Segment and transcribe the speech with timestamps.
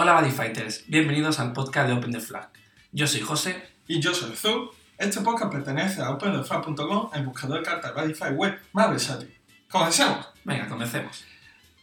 [0.00, 2.50] Hola Buddy Fighters, bienvenidos al podcast de Open the Flag.
[2.92, 4.70] Yo soy José Y yo soy Zu.
[4.96, 9.36] Este podcast pertenece a OpenTheFlag.com, el buscador de cartas Badify web más versátil.
[9.68, 10.28] Comencemos.
[10.44, 11.24] Venga, comencemos.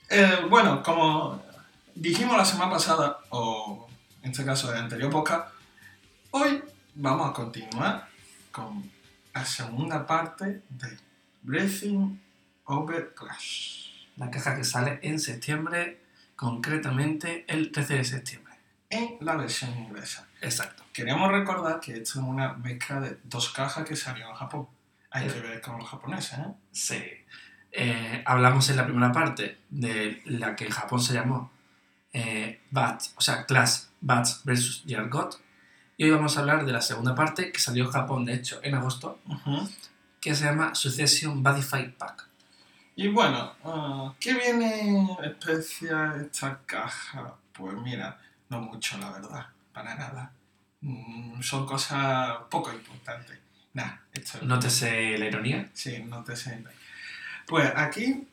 [0.10, 1.44] Eh, bueno, como
[1.94, 3.86] dijimos la semana pasada, o
[4.24, 5.50] en este caso el anterior podcast,
[6.32, 6.64] hoy
[6.94, 8.08] vamos a continuar
[8.50, 8.90] con
[9.34, 10.98] la segunda parte de
[11.44, 12.22] Breathing
[12.64, 13.90] Over Clash.
[14.16, 16.05] La caja que sale en septiembre,
[16.36, 18.54] concretamente el 13 de septiembre.
[18.90, 20.28] En la versión inglesa.
[20.42, 20.84] Exacto.
[20.94, 24.68] Queríamos recordar que esto es una mezcla de dos cajas que salieron en Japón.
[25.12, 26.46] Hay que ver con los japoneses, ¿eh?
[26.72, 27.04] Sí.
[27.72, 31.52] Eh, hablamos en la primera parte de la que en Japón se llamó
[32.14, 34.84] eh, Bats, o sea, Class Bats vs.
[34.86, 35.42] Yargot.
[35.98, 38.60] Y hoy vamos a hablar de la segunda parte que salió en Japón, de hecho,
[38.64, 39.70] en agosto, Ujú.
[40.22, 42.28] que se llama Succession Buddy Fight Pack.
[42.96, 47.36] Y bueno, ah, ¿qué viene especial esta caja?
[47.52, 48.18] Pues mira,
[48.50, 50.32] no mucho, la verdad, para nada.
[50.80, 53.38] Mm, son cosas poco importantes.
[53.74, 55.70] Nah, esto Nótese la ironía.
[55.74, 56.74] Sí, no te sientas.
[57.46, 58.26] Pues aquí,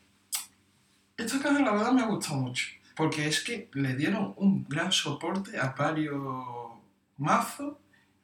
[1.16, 2.68] esta caja la verdad me ha gustado mucho.
[2.94, 6.14] Porque es que le dieron un gran soporte a varios
[7.16, 7.74] mazos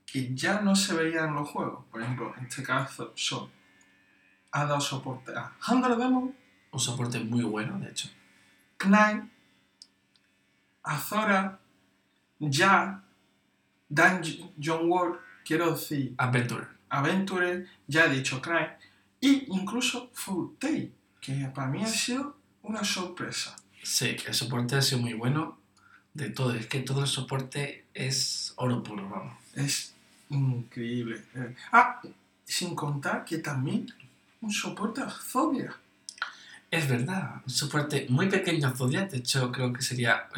[0.06, 1.84] que ya no se veían en los juegos.
[1.90, 3.50] Por ejemplo, en este caso son,
[4.52, 6.34] ha dado soporte a Hundred Demon,
[6.70, 8.08] Un soporte muy bueno, de hecho.
[8.78, 9.24] Knight,
[10.82, 11.58] Azora,
[12.38, 13.02] Ya,
[13.88, 16.66] Dungeon World, quiero decir, Adventure.
[16.90, 18.70] Aventure, ya he dicho Knight,
[19.20, 23.56] y incluso Full Tail, que para mí ha sido una sorpresa.
[23.82, 25.58] Sí, el soporte ha sido muy bueno.
[26.14, 29.36] De todo, es que todo el soporte es oro puro, vamos.
[29.54, 29.94] Es
[30.30, 31.22] increíble.
[31.34, 32.00] Eh, Ah,
[32.44, 33.86] sin contar que también
[34.40, 35.74] un soporte a Zobia.
[36.70, 40.28] Es verdad, un soporte muy pequeño a Zodiac, de hecho creo que sería,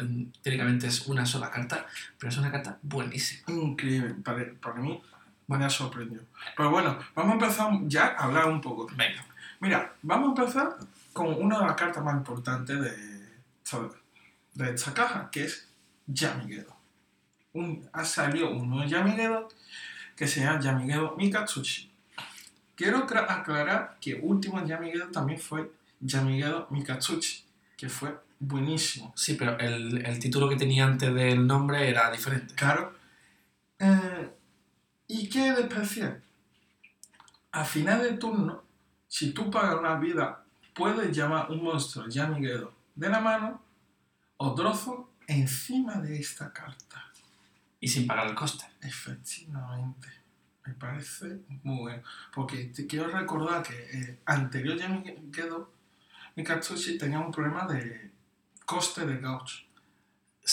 [0.41, 1.85] técnicamente es una sola carta,
[2.17, 3.43] pero es una carta buenísima.
[3.47, 5.01] Increíble, para, para mí
[5.47, 6.23] me ha sorprendido.
[6.55, 8.87] Pero bueno, vamos a empezar ya a hablar un poco.
[8.95, 9.25] Venga,
[9.61, 10.75] Mira, vamos a empezar
[11.13, 13.21] con una de las cartas más importantes de,
[14.55, 15.67] de esta caja, que es
[16.07, 16.75] Yamigedo.
[17.53, 19.49] Un, ha salido un nuevo Yamigedo
[20.15, 21.90] que se llama Yamigedo Mikatsushi.
[22.81, 27.43] Quiero aclarar que último Yamigedo también fue Yamigedo Mikatsuchi,
[27.77, 29.13] que fue buenísimo.
[29.15, 32.55] sí, pero el, el título que tenía antes del nombre era diferente.
[32.55, 32.95] Claro.
[33.77, 34.31] Eh,
[35.09, 36.23] ¿Y qué de especial?
[37.51, 38.63] A final de turno,
[39.07, 40.43] si tú pagas una vida,
[40.73, 43.61] puedes llamar un monstruo Yamigedo de la mano
[44.37, 47.05] o trozo encima de esta carta.
[47.79, 48.65] Y sin pagar el coste.
[48.81, 49.90] Efectivamente.
[50.81, 52.03] Me parece muy bueno.
[52.33, 55.71] Porque te quiero recordar que eh, anterior Yamigedo,
[56.35, 58.11] Mikatsushi tenía un problema de
[58.65, 59.57] coste de gaucho.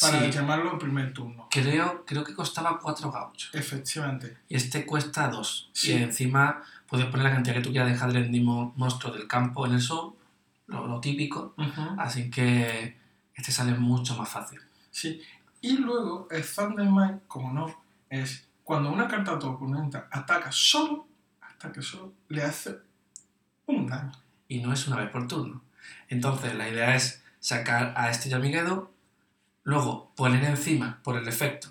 [0.00, 1.48] Para Sí, llamarlo en primer turno.
[1.50, 3.50] creo, creo que costaba 4 gauchos.
[3.54, 4.36] Efectivamente.
[4.48, 5.70] Y este cuesta 2.
[5.72, 5.92] Sí.
[5.92, 9.72] Y encima puedes poner la cantidad que tú quieras de Hadrendimo monstruo del campo en
[9.74, 10.14] el show,
[10.66, 11.54] lo, lo típico.
[11.56, 11.82] Ujú.
[11.98, 12.98] Así que
[13.34, 14.60] este sale mucho más fácil.
[14.90, 15.22] Sí,
[15.62, 21.08] y luego el Thunder Mind, como no, es cuando una carta tu oponente ataca solo,
[21.40, 22.76] ataque solo, le hace
[23.64, 24.12] un daño.
[24.46, 25.62] y no es una vez por turno.
[26.08, 28.92] Entonces la idea es sacar a este Yamigedo,
[29.64, 31.68] luego poner encima, por el efecto,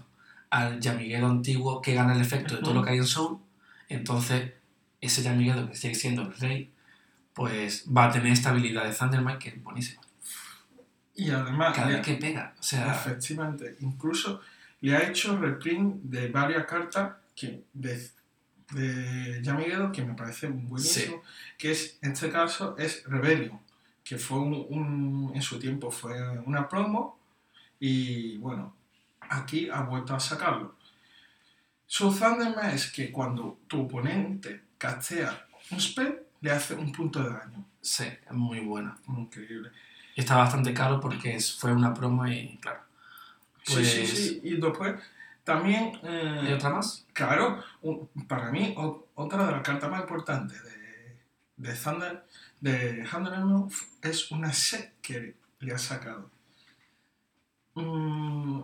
[0.50, 3.42] al Yamigedo antiguo que gana el efecto de todo lo que hay en Soul.
[3.90, 4.54] Entonces
[5.00, 6.74] ese Yamigedo que sigue siendo el rey,
[7.36, 10.02] pues va a tener esta habilidad de Thundermite que es buenísima.
[11.14, 14.42] Y además, Cada vez que pega, o sea, efectivamente, incluso
[14.88, 18.10] le ha hecho reprint de varias cartas que, de,
[18.72, 21.22] de Yamigedo que me parece buenísimo,
[21.58, 23.60] que es, en este caso, es Rebellion,
[24.04, 27.20] que fue un, un- en su tiempo fue una promo
[27.80, 28.74] y bueno,
[29.30, 30.76] aquí ha vuelto a sacarlo.
[31.86, 37.30] Su Thunderman es que cuando tu oponente castea un spell, le hace un punto de
[37.30, 37.66] daño.
[37.82, 38.98] sí, es muy buena.
[39.08, 39.72] Increíble.
[40.16, 42.82] Y está bastante caro porque fue una promo y claro.
[43.68, 44.42] Sí, sí, Pues- sí.
[44.44, 44.96] Y después
[45.44, 46.00] también...
[46.04, 47.06] eh, ¿Hay otra más?
[47.14, 51.18] Claro, un- para mí o- otra de las cartas más importantes de,
[51.58, 52.26] de Thunder,
[52.62, 53.34] de Thunder
[54.02, 56.30] es una set que le ha sacado.
[57.76, 58.62] Mm,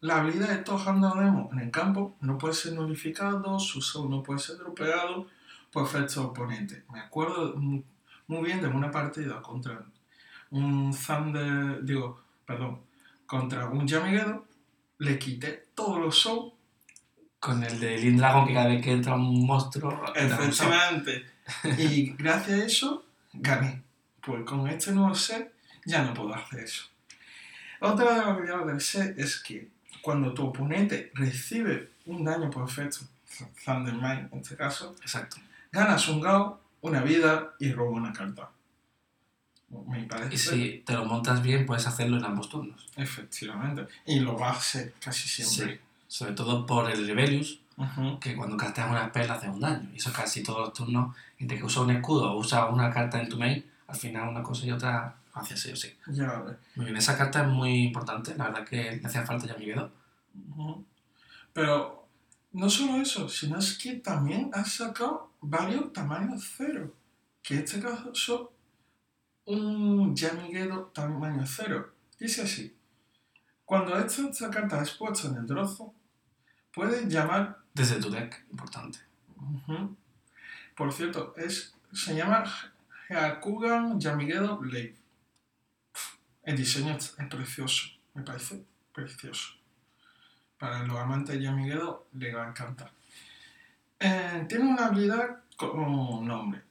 [0.00, 4.10] la habilidad de estos Thunder Demo en el campo no puede ser nulificado, su soul
[4.10, 5.26] no puede ser dropeado
[5.72, 6.82] por efectos oponentes.
[6.92, 7.82] Me acuerdo mu-
[8.28, 9.84] muy bien de una partida contra
[10.50, 12.80] un Thunder, digo, perdón,
[13.28, 14.46] contra un Yamigedo,
[14.98, 16.52] le quité todos los soul
[17.38, 20.02] Con el de Lindragon que cada vez que entra un monstruo...
[20.14, 21.24] Efectivamente.
[21.78, 23.82] Y gracias a eso gané.
[24.20, 25.52] Pues con este nuevo set
[25.86, 26.84] ya no puedo hacer eso.
[27.80, 29.68] Otra de las habilidades del set es que
[30.02, 32.98] cuando tu oponente recibe un daño por efecto,
[33.64, 35.36] Thundermine en este caso, Exacto.
[35.70, 38.50] ganas un Gao, una vida y roba una carta.
[39.70, 40.34] Me parece.
[40.34, 42.86] Y si te lo montas bien, puedes hacerlo en ambos turnos.
[42.96, 43.86] Efectivamente.
[44.06, 45.76] Y lo va a hacer casi siempre.
[45.76, 45.80] Sí.
[46.06, 47.60] Sobre todo por el Rebellius,
[48.20, 49.90] que cuando casteas una spell hace un daño.
[49.92, 53.20] Y eso casi todos los turnos, entre que usa un escudo o usa una carta
[53.20, 55.94] en tu main, al final una cosa y otra hace sí o sí.
[56.06, 56.44] Ya.
[56.74, 59.66] Muy bien, esa carta es muy importante, la verdad que le hacía falta ya mi
[59.66, 59.92] dedo.
[60.50, 60.84] Ujú.
[61.52, 62.08] Pero
[62.52, 66.94] no solo eso, sino es que también has sacado varios tamaños cero.
[67.42, 68.52] Que en este caso,
[69.48, 71.92] un Yamiguedo tamaño cero.
[72.18, 72.76] Dice así:
[73.64, 75.94] Cuando esta, esta carta es puesta en el trozo,
[76.72, 77.58] puedes llamar.
[77.74, 78.98] Desde tu deck, importante.
[80.76, 82.44] Por cierto, es, se llama
[83.08, 84.96] Hyakugan Yamiguedo Blade.
[86.42, 89.54] El diseño es, es precioso, me parece precioso.
[90.58, 92.90] Para los amantes de Yamiguedo le va a encantar.
[94.00, 96.62] Eh, tiene una habilidad con un nombre.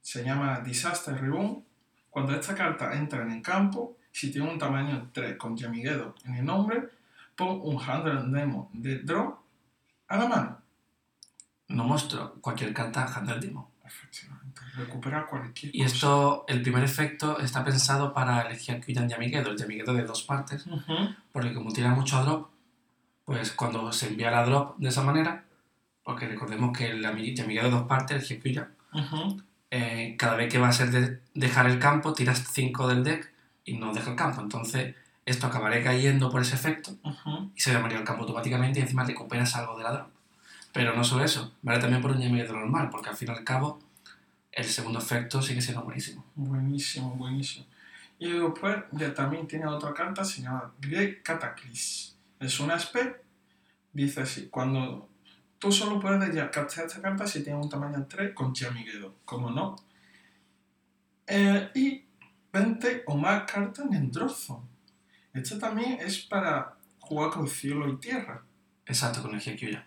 [0.00, 1.64] Se llama Disaster Ribbon.
[2.12, 6.44] Cuando esta carta entra en campo, si tiene un tamaño 3 con Yamiguedo en el
[6.44, 6.90] nombre,
[7.34, 9.34] pon un Handle Demo de Draw
[10.08, 10.58] a la mano.
[11.68, 13.72] No muestro cualquier carta Handle Demo.
[13.82, 14.60] Efectivamente.
[14.76, 15.94] Recupera cualquier Y cosa.
[15.94, 20.66] esto, el primer efecto está pensado para el Hyakuyan Yamigedo, el Yamigedo de dos partes,
[20.66, 21.14] Ujú.
[21.32, 22.50] porque como tira mucho a drop,
[23.24, 25.44] pues cuando se envía la drop de esa manera,
[26.04, 29.42] porque recordemos que el Yami- Yamigedo de dos partes, el Hyakuyan, Ujú.
[29.74, 33.32] Eh, cada vez que va a ser de dejar el campo, tiras 5 del deck
[33.64, 34.42] y no deja el campo.
[34.42, 37.50] Entonces, esto acabaré cayendo por ese efecto Ujú.
[37.56, 40.08] y se llamaría el campo automáticamente y encima recuperas algo de la drop.
[40.74, 43.44] Pero no solo eso, vale también por un Yamigedo normal, porque al fin y al
[43.44, 43.78] cabo,
[44.52, 46.22] el segundo efecto sigue siendo buenísimo.
[46.34, 47.64] Buenísimo, buenísimo.
[48.18, 52.14] Y después ya también tiene otra carta, se llama Great Cataclysm.
[52.40, 53.16] Es una SP,
[53.94, 55.08] dice así, cuando
[55.62, 59.48] tú solo puedes ya castear esta carta si tiene un tamaño 3 con Yamiguedo, como
[59.48, 59.76] no.
[61.24, 62.04] Eh, y
[62.52, 64.66] 20 o más cartas en el trozo.
[65.32, 68.42] Esto también es para jugar con cielo y tierra.
[68.84, 69.84] Exacto, con el Hyakuyan.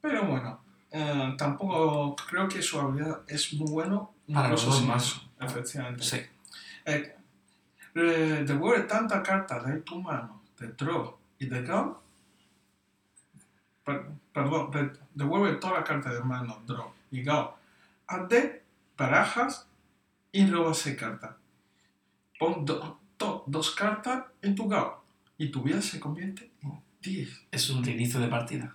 [0.00, 0.60] Pero bueno,
[0.90, 4.14] eh, tampoco creo que su habilidad es muy bueno.
[4.26, 5.22] Para los dos más.
[5.40, 6.02] Efectivamente.
[6.02, 6.16] Sí.
[6.84, 7.16] Eh,
[7.94, 12.01] eh, devuelve tanta carta de tu mano, de draw y de draw.
[13.84, 17.54] Per- perdón, de- devuelve toda la carta de mano, draw y draw
[18.08, 18.62] a de
[18.96, 19.66] barajas
[20.32, 21.36] y luego se carta.
[22.38, 25.02] Pon do- to- dos cartas en tu gao
[25.38, 27.42] y tu vida se convierte en 10.
[27.50, 28.74] Es un reinicio de partida.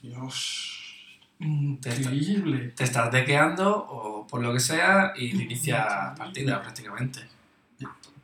[0.00, 2.68] Dios, increíble.
[2.76, 7.20] Te estás dequeando o por lo que sea y inicia partida prácticamente.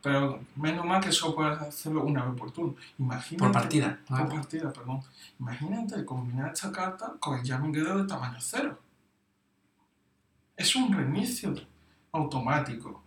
[0.03, 2.77] Pero menos mal que solo puedes hacerlo una vez por turno.
[2.99, 3.99] Imagínate, Por partida.
[4.07, 5.03] Por partida, perdón.
[5.41, 8.79] Imagínate combinar esta carta con el Yamiguedo de tamaño cero.
[10.57, 11.55] Es un reinicio
[12.13, 13.03] automático.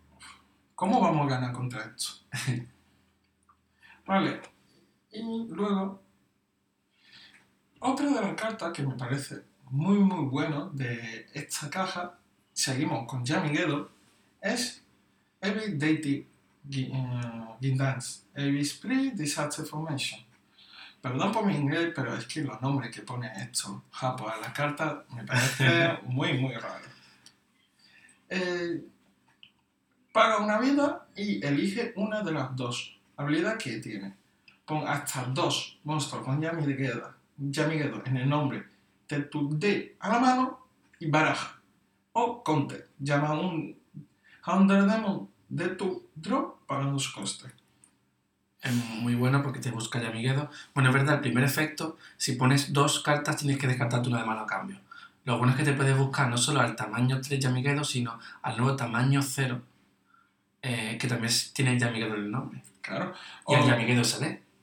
[0.75, 2.11] ¿Cómo vamos a ganar contra esto?
[4.05, 4.41] vale.
[5.11, 6.01] Y luego,
[7.79, 12.19] otra de las cartas que me parece muy muy bueno de esta caja,
[12.53, 13.89] seguimos con Yamiguedo,
[14.41, 14.83] es
[15.39, 16.30] Every Deity
[16.70, 17.98] Gi- eh,
[18.36, 20.20] Every Split Disaster Formation.
[21.01, 24.53] Perdón por mi inglés, pero es que los nombres que pone esto japo a la
[24.53, 26.86] carta me parece muy muy raro.
[28.30, 28.84] Eh,
[30.13, 34.15] paga una vida y elige una de las dos habilidades que tiene.
[34.65, 38.63] Pon hasta dos monstruos con Yamiguedo, Yamiguedo en el nombre
[39.10, 40.68] de tu D a la mano
[41.00, 41.60] y baraja.
[42.13, 43.77] O counter, llama un
[44.46, 47.48] Hunter Demon de tu draw pagando su coste.
[48.62, 50.50] Es muy bueno porque te busca Yamiguedo.
[50.74, 54.25] Bueno, es verdad, el primer efecto, si pones dos cartas tienes que descartarte una de
[54.25, 54.77] mano a cambio.
[55.25, 58.58] Lo bueno es que te puedes buscar no solo al tamaño 3 Yamiguedo, sino al
[58.58, 59.62] nuevo tamaño 0,
[60.62, 62.63] eh, que también tiene Yamiguedo en el nombre.
[62.81, 63.13] Claro.
[63.48, 64.03] Y el O- Yamiguedo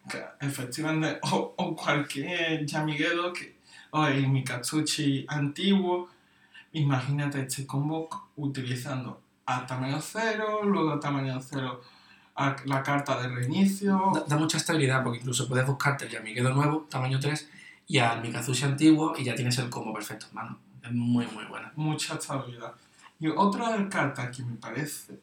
[0.08, 3.56] que efectivamente, o, o cualquier Yamiguedo que,
[3.90, 6.08] o el Mikatsuchi antiguo,
[6.72, 11.80] imagínate este combo utilizando a tamaño cero, luego a tamaño cero
[12.36, 16.50] a la carta de reinicio, Da, da mucha estabilidad porque incluso puedes buscarte el Yamiguedo
[16.50, 17.50] nuevo, tamaño 3,
[17.88, 20.58] y al Mikazushi antiguo y ya tienes el combo perfecto en mano.
[20.82, 21.72] Es muy, muy buena.
[21.76, 22.74] mucha estabilidad.
[23.18, 25.18] Y otra de las cartas que me parece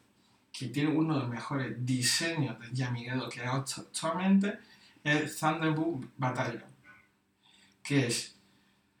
[0.52, 4.58] que tiene uno de los mejores diseños de Yamiguedo que hay actualmente
[5.04, 6.64] es Thunderbolt Battalion.
[7.82, 8.36] Que es,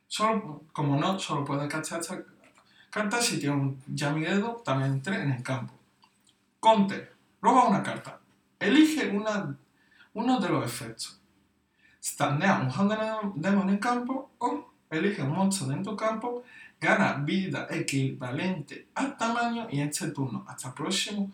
[0.06, 2.22] solo, como no, solo puedes cachar esta
[2.96, 5.74] carta si tiene un Yamiguedo también 3 en el campo.
[6.58, 8.18] Counter, roba una carta.
[8.58, 9.54] Elige una,
[10.14, 11.20] uno de los efectos.
[12.02, 12.98] Standea un Hunter
[13.34, 16.44] Demon en campo o elige un monstruo en tu campo,
[16.80, 21.30] gana vida equivalente al tamaño y en este turno hasta el próximo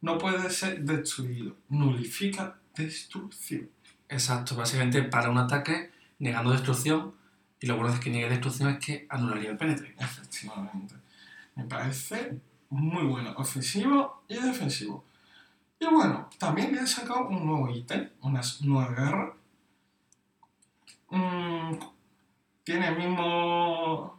[0.00, 1.56] no puede ser destruido.
[1.68, 3.68] Nulifica destrucción.
[4.08, 5.90] Exacto, básicamente para un ataque
[6.20, 7.12] negando destrucción
[7.60, 9.94] y lo bueno es que niegue destrucción es que anularía el penetre.
[9.98, 11.01] Efectivamente.
[11.54, 12.40] Me parece
[12.70, 15.04] muy bueno, ofensivo y defensivo.
[15.78, 19.34] Y bueno, también le he sacado un nuevo ítem, una nueva garra.
[21.10, 21.72] Mm,
[22.64, 24.18] tiene el mismo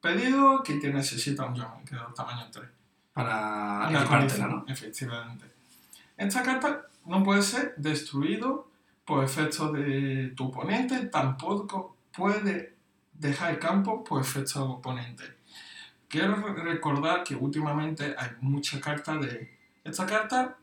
[0.00, 2.68] pedido que te necesita un que es tamaño 3.
[3.12, 4.64] Para equipártela, ¿no?
[4.68, 5.46] Efectivamente.
[6.16, 8.68] Esta carta no puede ser destruido
[9.04, 12.76] por efecto de tu oponente, tampoco puede
[13.12, 15.24] dejar el campo por efecto del oponente.
[16.12, 19.50] Quiero recordar que últimamente hay muchas cartas de...
[19.82, 20.58] Esta carta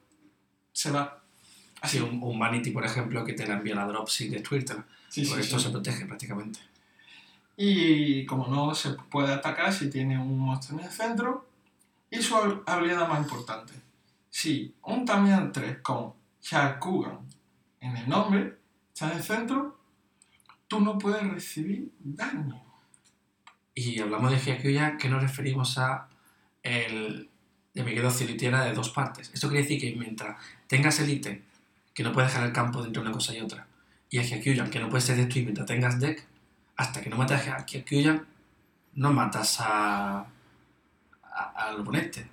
[0.71, 1.23] se va.
[1.81, 4.75] Así, un, un Vanity, por ejemplo, que te la envía la drop sin destruirte.
[5.07, 6.59] Sí, pues esto se protege prácticamente.
[7.57, 11.47] Y como no se puede atacar si tiene un monstruo en el centro.
[12.11, 12.35] Y su
[12.67, 13.73] habilidad más importante.
[14.29, 16.13] Si un Tamiya 3 con
[16.43, 17.21] Shakugan
[17.81, 18.59] en el nombre
[18.93, 19.79] está en el centro,
[20.67, 22.68] tú no puedes recibir daño.
[23.75, 26.07] Y hablamos de Hyakuya, que nos referimos a
[26.63, 27.29] el
[27.73, 29.31] de Cilitiera de dos partes.
[29.33, 31.41] Esto quiere decir que mientras tengas el ítem
[31.93, 33.67] que no puedes dejar el campo entre una cosa y otra,
[34.09, 36.25] y el Hyakuyan que no puede ser destruido mientras tengas deck,
[36.77, 38.25] hasta que no mates a Hyakuyan,
[38.95, 40.25] no matas a,
[41.55, 42.25] al oponente.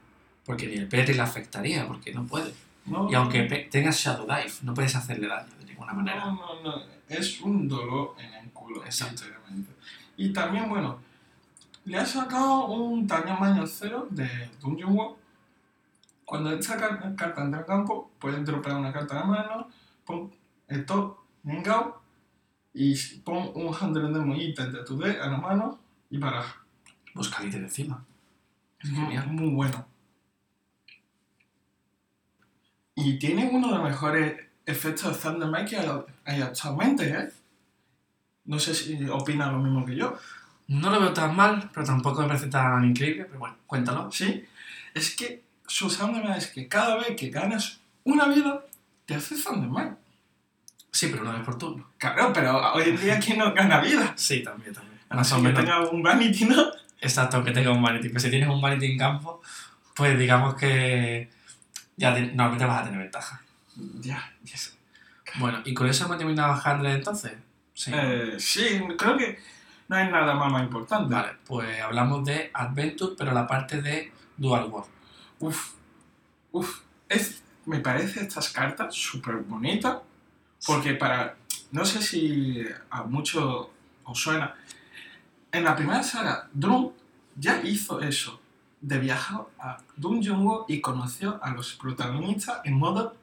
[0.44, 2.52] Porque ni el Petri le afectaría, porque no puede.
[3.10, 6.26] y aunque tengas Shadow Dive, no puedes hacerle daño de ninguna manera.
[6.26, 6.82] No, no, no.
[7.08, 9.72] Es un dolor en el culo, Exactamente.
[10.16, 11.00] Y también, bueno,
[11.86, 15.16] le ha sacado un tamaño cero de Dungeon World
[16.26, 19.68] cuando esta carta entra al campo, puedes dropear una carta de la mano,
[20.04, 20.32] pon
[20.66, 22.02] esto en Gao
[22.74, 25.78] y pon un handler de moñitas de tu deck a la mano
[26.10, 26.44] y para.
[27.14, 28.04] Busca de encima.
[28.80, 29.86] Es muy bueno.
[32.96, 35.76] Y tiene uno de los mejores efectos de Thunder que
[36.24, 37.32] hay actualmente, ¿eh?
[38.44, 40.18] No sé si opina lo mismo que yo.
[40.68, 44.10] No lo veo tan mal, pero tampoco me parece tan increíble, pero bueno, cuéntalo.
[44.10, 44.44] Sí,
[44.94, 48.64] es que su Thunderman es que cada vez que ganas una vida,
[49.04, 49.96] te hace Thunderman.
[50.90, 51.90] Sí, pero una vez por turno.
[51.98, 54.12] Claro, pero hoy en día, ¿quién no gana vida?
[54.16, 54.98] Sí, también, también.
[55.10, 55.60] Más o menos.
[55.60, 56.64] que tenga un Vanity, ¿no?
[57.00, 58.08] Exacto, que tenga un Vanity.
[58.08, 59.42] Pero si tienes un Vanity en campo,
[59.94, 61.30] pues digamos que
[61.96, 63.42] ya normalmente vas a tener ventaja.
[64.00, 64.72] Ya, ya sé.
[65.36, 67.32] Bueno, ¿y con eso hemos terminado Handler entonces?
[67.74, 67.90] Sí.
[67.94, 69.38] Eh, sí, creo que
[69.88, 71.14] no hay nada más, más importante.
[71.14, 74.84] Vale, pues hablamos de Adventure, pero la parte de Dual War.
[75.38, 75.72] Uf,
[76.52, 79.98] uf, es, me parece estas cartas súper bonitas,
[80.66, 81.36] porque para,
[81.70, 83.68] no sé si a muchos
[84.04, 84.54] os suena,
[85.52, 86.92] en la primera saga, Drum
[87.36, 88.40] ya hizo eso,
[88.80, 93.16] de viajar a Dungeon World y conoció a los protagonistas en modo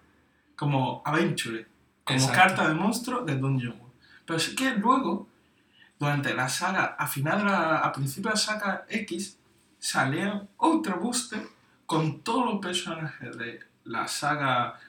[0.56, 1.68] como Adventure,
[2.04, 3.94] como carta de monstruo de Dungeon World.
[4.26, 5.28] Pero sí que luego,
[6.04, 9.38] durante la saga, a final de la, a principio de la saga X,
[9.80, 11.42] salieron otro booster
[11.86, 14.80] con todos los personajes de la saga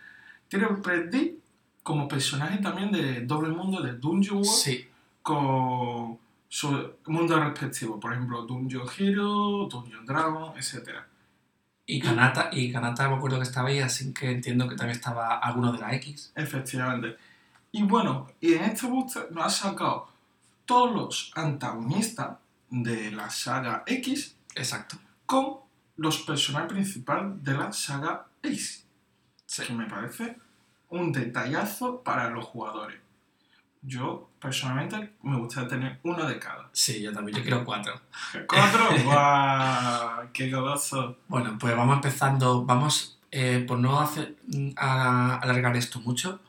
[0.48, 1.38] Triple D
[1.82, 4.88] como personaje también de Doble Mundo de Dungeon World sí.
[5.22, 6.18] con
[6.48, 10.90] su mundo respectivo, por ejemplo Dungeon Hero, Dungeon Dragon, etc.
[11.86, 15.38] Y Kanata, y Kanata me acuerdo que estaba ahí, así que entiendo que también estaba
[15.38, 16.32] alguno de la X.
[16.34, 17.16] Efectivamente.
[17.72, 20.13] Y bueno, y en este booster nos ha sacado
[20.64, 22.38] todos los antagonistas
[22.70, 24.36] de la saga X.
[24.54, 24.96] Exacto.
[25.26, 25.58] Con
[25.96, 28.84] los personajes principales de la saga Ace.
[29.66, 30.36] Que me parece
[30.88, 33.00] un detallazo para los jugadores.
[33.82, 36.70] Yo, personalmente, me gustaría tener uno de cada.
[36.72, 38.00] Sí, yo también, yo quiero cuatro.
[38.48, 38.88] ¿Cuatro?
[39.04, 40.28] ¡Guau!
[40.32, 41.18] ¡Qué goloso!
[41.28, 42.64] Bueno, pues vamos empezando.
[42.64, 44.36] Vamos, eh, por no hacer,
[44.76, 46.40] a, alargar esto mucho,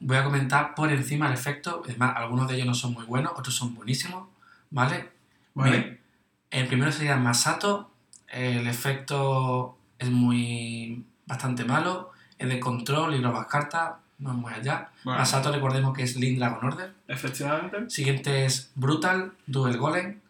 [0.00, 1.82] voy a comentar por encima el efecto.
[1.84, 4.28] Además, algunos de ellos no son muy buenos, otros son buenísimos,
[4.70, 5.10] ¿vale?
[5.54, 6.00] Vale.
[6.50, 7.90] el primero sería Masato,
[8.28, 14.52] el efecto es muy bastante malo, es de control y robas cartas, no es muy
[14.52, 14.90] allá.
[15.04, 16.92] Masato recordemos que es Link Dragon Order.
[17.08, 17.90] Efectivamente.
[17.90, 20.20] Siguiente es Brutal, Duel Golem.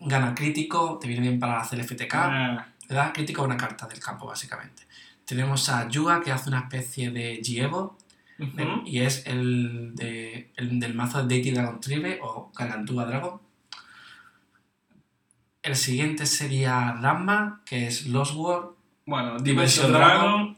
[0.00, 2.14] Gana crítico, te viene bien para hacer FTK.
[2.14, 4.84] Uh Le da crítico a una carta del campo, básicamente.
[5.24, 7.96] Tenemos a Yuga, que hace una especie de Gievo.
[8.86, 13.40] Y es el, de, el del mazo de Deity Dragon Tribe o Gargantúa Dragon
[15.62, 18.70] el siguiente sería Ramma, que es Lost World.
[19.06, 20.56] Bueno, Dimension, Dragon.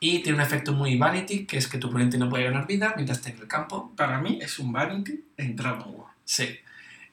[0.00, 2.92] Y tiene un efecto muy vanity, que es que tu oponente no puede ganar vida
[2.96, 3.92] mientras esté en el campo.
[3.96, 6.08] Para mí es un vanity en Dragon War.
[6.24, 6.58] Sí.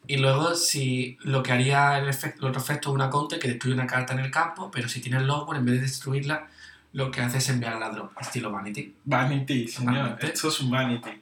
[0.07, 3.49] Y luego, si lo que haría el, efecto, el otro efecto es una counter que
[3.49, 6.47] destruye una carta en el campo, pero si tienes Logboard, en vez de destruirla,
[6.91, 8.95] lo que hace es enviarla a drop, estilo Vanity.
[9.03, 10.17] Vanity, señor.
[10.21, 11.21] Esto es un vanity.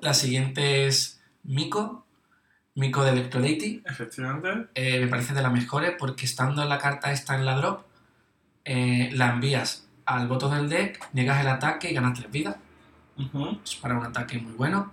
[0.00, 2.06] La siguiente es Miko,
[2.74, 3.82] Miko de Electrolady.
[3.84, 4.70] Efectivamente.
[4.74, 7.86] Eh, me parece de las mejores porque estando en la carta esta en la drop,
[8.64, 12.56] eh, la envías al botón del deck, niegas el ataque y ganas 3 vidas.
[13.64, 14.92] Es para un ataque muy bueno.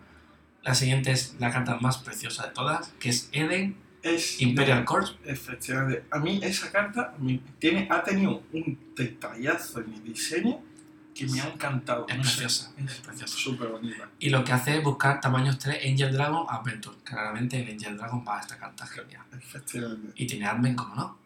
[0.63, 5.15] La siguiente es la carta más preciosa de todas, que es Eden Es Imperial Corps.
[5.25, 6.03] Efectivamente.
[6.11, 10.59] A mí esa carta me- tiene, ha tenido un detallazo en el diseño
[11.15, 12.05] que me ha encantado.
[12.09, 13.37] Es No sé, preciosa, es Es preciosa.
[13.37, 14.09] súper bonita.
[14.19, 16.97] Y lo que hace es buscar tamaños 3 Angel Dragon Adventure.
[17.03, 19.23] Claramente el Angel Dragon va a esta carta genial.
[19.31, 20.11] Efectivamente.
[20.15, 21.17] Y tiene Admin, como no.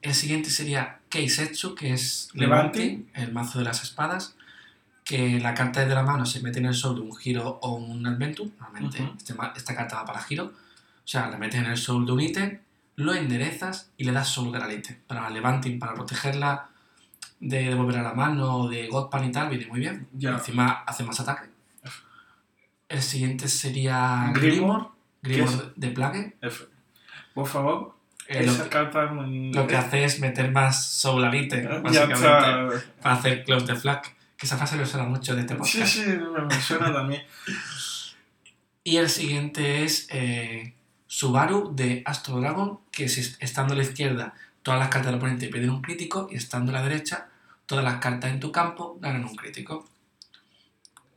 [0.00, 2.30] El siguiente sería Keisetsu, que es.
[2.32, 4.34] Levanting, el mazo de las espadas.
[5.04, 7.72] Que la carta de la mano se mete en el soul de un giro o
[7.74, 8.50] un adventure.
[8.60, 10.52] Normalmente este esta carta va para giro.
[11.12, 12.58] O sea, la metes en el soul de un ítem,
[12.96, 14.96] lo enderezas y le das soul al ítem.
[15.06, 16.70] Para Levanting, para protegerla
[17.38, 20.08] de devolver a la mano o de Godpan y tal, viene muy bien.
[20.14, 20.30] Ya.
[20.30, 21.50] Encima hace más ataque.
[22.88, 24.30] El siguiente sería.
[24.32, 24.86] ¿Qué Grimoire
[25.76, 26.36] de Plague.
[26.40, 26.64] F.
[27.34, 27.94] Por favor,
[28.26, 29.04] Eh, lo, que, carta.
[29.12, 34.00] lo que hace es meter más soul al ítem, básicamente, para hacer close the flag.
[34.38, 35.92] Que esa frase lo suena mucho de este Sí, podcast.
[35.92, 37.22] sí, me me suena también.
[38.82, 40.72] Y el siguiente es eh,
[41.12, 45.48] Subaru de Astro Dragon, que si estando a la izquierda todas las cartas del oponente
[45.48, 47.28] pierden un crítico y estando a la derecha
[47.66, 49.86] todas las cartas en tu campo ganan un crítico.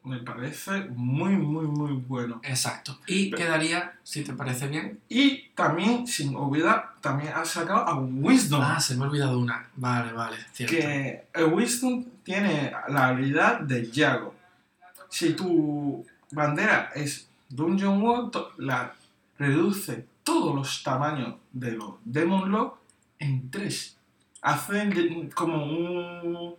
[0.03, 2.41] Me parece muy, muy, muy bueno.
[2.43, 2.99] Exacto.
[3.07, 4.99] Y Pero- quedaría, si te parece bien.
[5.07, 8.61] Y también, sin olvidar, también ha sacado a Wisdom.
[8.61, 9.65] Ah, se me ha olvidado una.
[9.77, 10.75] Vale, vale, cierto.
[10.75, 14.35] que el Wisdom tiene la habilidad de Yago.
[15.09, 18.93] Si tu bandera es Dungeon World, la
[19.37, 22.77] reduce todos los tamaños de los Demon Lock
[23.19, 23.97] en 3.
[24.41, 26.55] Hace de- como un,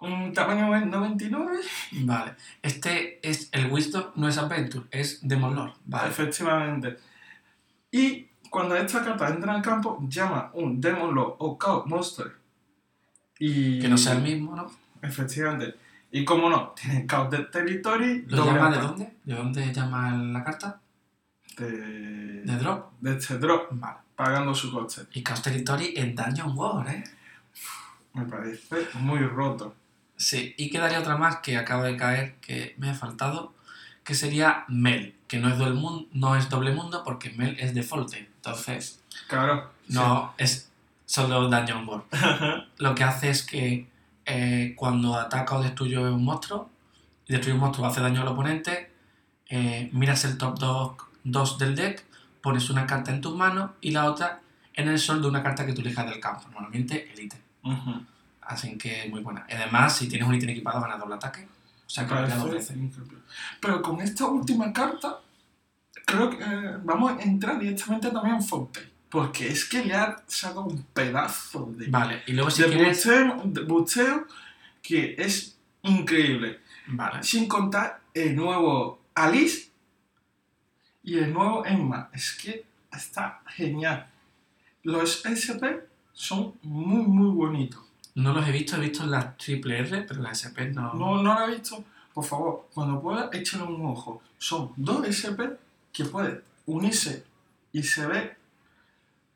[0.00, 1.58] un tamaño 99.
[2.04, 2.34] Vale.
[2.62, 5.72] Este es el Wisdom, no es Adventure, es Demon Lord.
[5.86, 6.08] Vale.
[6.10, 6.96] Efectivamente.
[7.90, 12.32] Y cuando esta carta entra al campo, llama un Demon Lock o Chaos Monster.
[13.38, 14.70] Y, Que no sea el mismo, ¿no?
[15.02, 15.74] Efectivamente.
[16.10, 18.24] Y como no, tiene Chaos de Territory.
[18.28, 19.12] ¿Lo llama de dónde?
[19.24, 20.80] ¿De dónde llama la carta?
[21.58, 22.92] De, ¿De Drop?
[23.00, 23.96] de este drop, Vale.
[24.16, 25.02] pagando su coste.
[25.12, 27.04] Y Chaos Territory en Dungeon War, ¿eh?
[28.14, 29.74] Me parece muy roto.
[30.16, 33.54] Sí, y quedaría otra más que acaba de caer, que me ha faltado,
[34.02, 37.74] que sería Mel, que no es doble mundo, no es doble mundo porque Mel es
[37.74, 38.14] default.
[38.14, 39.70] Entonces, Claro.
[39.88, 40.70] no es
[41.06, 42.04] solo Dungeon War.
[42.78, 43.86] Lo que hace es que
[44.26, 46.68] eh, cuando ataca o destruye un monstruo,
[47.26, 48.90] y destruye un monstruo hace daño al oponente,
[49.50, 50.92] eh, miras el top 2
[51.24, 52.04] del deck,
[52.40, 54.40] pones una carta en tus manos y la otra
[54.74, 57.40] en el sol de una carta que tú elijas del campo, normalmente el ítem.
[58.42, 59.44] Así que muy buena.
[59.50, 61.46] Además, si tienes un ítem equipado, ganas doble ataque.
[61.86, 62.76] O sea, que dos veces.
[63.60, 65.20] Pero con esta última carta,
[66.04, 68.90] creo que eh, vamos a entrar directamente también en Fontaine.
[69.10, 72.96] Porque es que le ha sacado un pedazo de, Vale, y luego si de, quieres.
[73.04, 74.26] busteo, de busteo
[74.82, 76.60] que es increíble.
[76.88, 79.67] Vale, Sin contar el nuevo Alice
[81.08, 82.10] y el nuevo Emma.
[82.12, 84.06] Es que está genial.
[84.82, 87.80] Los SP son muy, muy bonitos.
[88.14, 90.92] no los he visto, he visto las triple R, pero las SP no.
[90.92, 91.82] No, no lo he visto.
[92.12, 94.22] Por favor, cuando pueda, échale un ojo.
[94.36, 95.56] Son dos SP
[95.92, 97.24] que pueden unirse
[97.72, 98.36] y se ve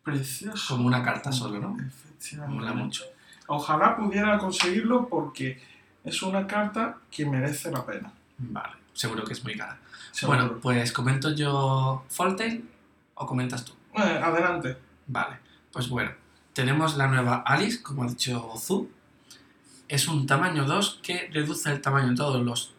[0.03, 0.77] precioso.
[0.77, 1.77] Como una carta solo, ¿no?
[1.81, 2.55] Efectivamente.
[2.55, 3.05] Mola mucho.
[3.47, 5.59] Ojalá pudiera conseguirlo porque
[6.05, 8.13] es una carta que merece la pena.
[8.37, 9.79] Vale, seguro que es muy cara.
[10.13, 10.39] seguro.
[10.39, 12.63] Bueno, pues comento yo Foltale
[13.15, 13.73] o comentas tú.
[13.95, 14.77] Eh, adelante.
[15.07, 15.39] Vale,
[15.73, 16.13] pues bueno,
[16.53, 18.91] tenemos la nueva Alice, como ha dicho Zu.
[19.89, 22.75] Es un tamaño 2 que reduce el tamaño de todos los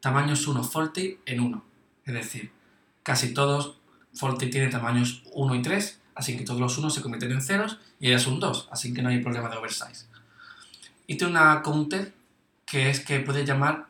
[0.00, 1.64] tamaños 1 Faulty en 1.
[2.04, 2.52] Es decir,
[3.02, 3.78] casi todos
[4.14, 7.78] Faulty tienen tamaños 1 y 3, así que todos los 1 se convierten en ceros
[7.98, 10.06] y ella es un 2, así que no hay problema de oversize.
[11.06, 12.14] Y tiene una counter
[12.64, 13.86] que es que puedes llamar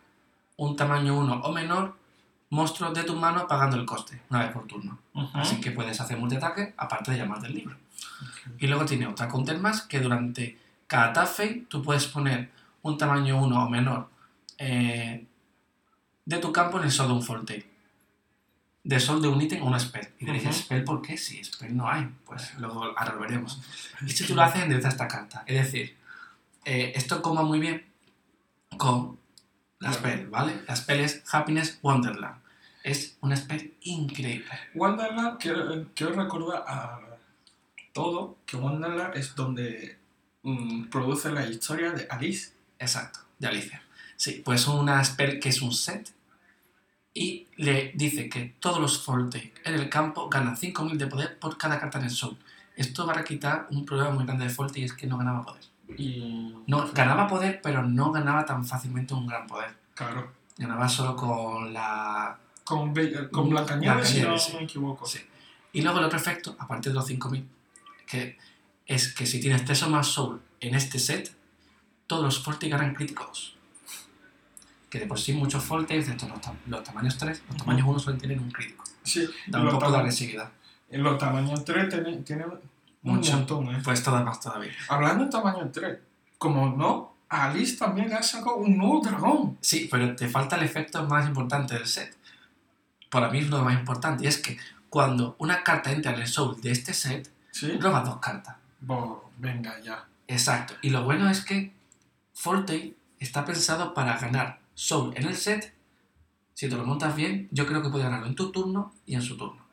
[0.56, 1.96] un tamaño 1 o menor
[2.50, 4.98] monstruo de tu mano pagando el coste, una vez por turno.
[5.34, 7.76] Así que puedes hacer multiataque aparte de llamar del libro.
[8.58, 11.28] Y luego tiene otra counter más que durante cada tap
[11.68, 12.50] tú puedes poner
[12.82, 14.08] un tamaño 1 o menor
[14.58, 15.26] eh,
[16.24, 17.70] de tu campo en el sol de un Forte.
[18.84, 20.08] De sol de un ítem o una spell.
[20.20, 20.52] Y diréis, Ujú.
[20.54, 21.18] ¿spell por qué?
[21.18, 22.08] Si spell no hay.
[22.24, 23.60] Pues luego ahora lo veremos.
[24.06, 25.42] Y si tú lo haces, endereza esta carta.
[25.46, 25.96] Es decir,
[26.64, 27.84] eh, esto coma muy bien
[28.78, 29.18] con
[29.80, 30.62] la spell, ¿vale?
[30.66, 32.40] La spell es Happiness Wonderland.
[32.82, 34.50] Es una spell increíble.
[34.74, 37.00] Wonderland, quiero, quiero recordar a
[37.92, 39.98] todo que Wonderland es donde
[40.42, 42.52] mm, produce la historia de Alice.
[42.78, 43.82] Exacto, de Alicia.
[44.16, 46.14] Sí, pues una spell que es un set
[47.12, 51.56] y le dice que todos los Forte en el campo ganan 5000 de poder por
[51.56, 52.36] cada carta en el sol.
[52.76, 55.44] Esto va a quitar un problema muy grande de Forte y es que no ganaba
[55.44, 55.64] poder.
[55.96, 56.54] Y.
[56.66, 59.74] No, ganaba poder, pero no ganaba tan fácilmente un gran poder.
[59.94, 60.32] Claro.
[60.58, 62.36] Ganaba solo con la...
[62.64, 64.54] Con, Be- con Blancanieves, si no sí.
[64.56, 65.06] me equivoco.
[65.06, 65.20] Sí.
[65.72, 67.46] Y luego el otro efecto, aparte de los 5000,
[68.06, 68.38] que
[68.86, 71.34] es que si tienes 3 o más soul en este set,
[72.06, 73.54] todos los Forte ganan críticos.
[74.90, 77.98] Que de por sí muchos Forte, excepto los, tam- los tamaños 3, los tamaños 1
[77.98, 78.84] suelen tener un crítico.
[79.02, 80.50] Sí, Da un poco de agresividad.
[80.90, 82.46] en los tamaños 3 tienen, tienen
[83.12, 83.80] un montón, ¿eh?
[83.84, 84.72] Pues todo más todavía.
[84.88, 85.98] Hablando de tamaño 3,
[86.38, 89.58] como no, Alice también ha sacado un nuevo dragón.
[89.60, 92.16] Sí, pero te falta el efecto más importante del set.
[93.10, 94.58] Para mí es lo más importante, y es que
[94.90, 97.78] cuando una carta entra en el soul de este set, Sí.
[97.78, 98.56] roba dos cartas.
[98.86, 99.00] Pues
[99.38, 100.06] venga ya.
[100.28, 100.74] Exacto.
[100.82, 101.72] Y lo bueno es que
[102.34, 105.72] Forte está pensado para ganar Soul en el set.
[106.52, 109.22] Si te lo montas bien, yo creo que puede ganarlo en tu turno y en
[109.22, 109.64] su turno.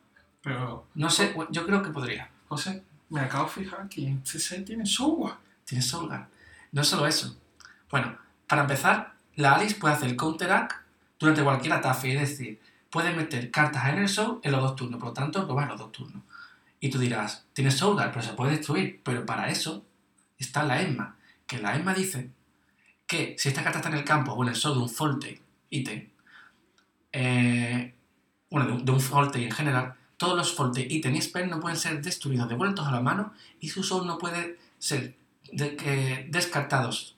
[0.41, 2.29] Pero, No sé, yo creo que podría.
[2.47, 5.35] José, me acabo de fijar que este set tiene software.
[5.65, 6.25] Tienes Soulguard.
[6.71, 7.37] No solo eso.
[7.89, 10.73] Bueno, para empezar, la Alice puede hacer counteract
[11.19, 14.99] durante cualquier ataque, es decir, puede meter cartas en el Soul en los dos turnos,
[14.99, 16.23] por lo tanto, robas los dos turnos.
[16.79, 18.99] Y tú dirás, tienes Soulguard, pero se puede destruir.
[19.03, 19.85] Pero para eso
[20.39, 22.31] está la Emma, que la Emma dice
[23.05, 25.39] que si esta carta está en el campo o en el Soul de un Forte
[25.69, 26.09] ítem,
[27.11, 27.93] eh,
[28.49, 31.59] bueno, de un, de un Forte en general, todos los Forte ítem y spell no
[31.59, 35.15] pueden ser destruidos, devueltos a la mano y su Soul no puede ser
[35.51, 37.15] de- que- descartados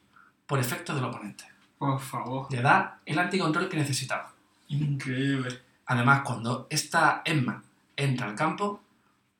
[0.47, 1.45] por efecto del oponente.
[1.77, 2.47] Por favor.
[2.51, 4.33] Le da el anticontrol que necesitaba.
[4.69, 5.61] Increíble.
[5.85, 7.63] Además, cuando esta Emma
[7.95, 8.81] entra al campo,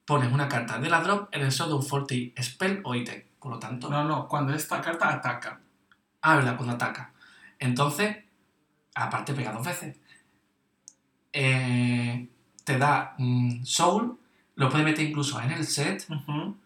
[0.05, 3.23] pones una carta de la drop en el sol de un Forte spell o ítem.
[3.39, 5.59] Por lo tanto, No, no, cuando esta carta ataca.
[6.21, 7.11] ah, verdad, cuando ataca.
[7.59, 8.17] Entonces,
[8.93, 9.97] aparte pega dos veces.
[11.33, 12.27] Eh,
[12.65, 14.17] te da mm, Soul,
[14.55, 16.57] lo puedes meter incluso en el set, Ujú.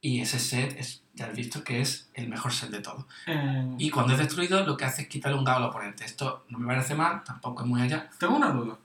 [0.00, 3.04] y ese set es, ya has visto que es el mejor set de todos.
[3.26, 6.04] Eh, Y cuando es destruido, lo que hace es quitarle un gao al oponente.
[6.04, 8.10] Esto no me parece mal, tampoco es muy allá.
[8.18, 8.76] tengo una duda.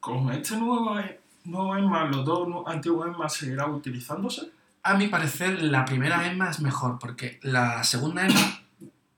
[0.00, 4.50] ¿Con este nuevo, e- nuevo EMA, los dos antiguos EMA seguirán utilizándose?
[4.82, 8.60] A mi parecer, la primera Emma es mejor, porque la segunda Emma,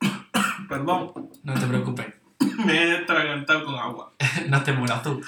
[0.68, 2.06] Perdón, no te preocupes,
[2.64, 4.12] me he atragantado con agua.
[4.48, 5.20] no te mueras tú.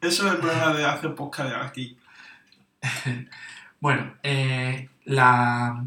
[0.00, 1.98] Eso es el problema de hacer podcast de aquí.
[3.78, 5.84] Bueno, eh, la,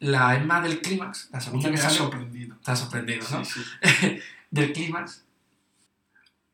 [0.00, 2.54] la Emma del clímax, la segunda me que ha salió, sorprendido.
[2.56, 3.44] está sorprendido, ¿no?
[3.44, 4.18] Sí, sí.
[4.50, 5.22] del clímax,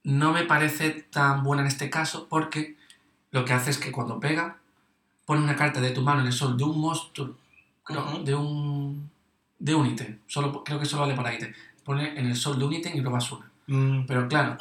[0.03, 2.77] no me parece tan buena en este caso, porque
[3.31, 4.57] lo que hace es que cuando pega,
[5.25, 7.37] pone una carta de tu mano en el sol de un monstruo,
[7.85, 8.25] creo, Ujú.
[8.25, 9.11] de un
[9.61, 11.55] de un ítem, solo, creo que solo vale para ítem.
[11.85, 13.49] Pone en el sol de un ítem y robas una.
[13.69, 14.59] Mm, Pero claro,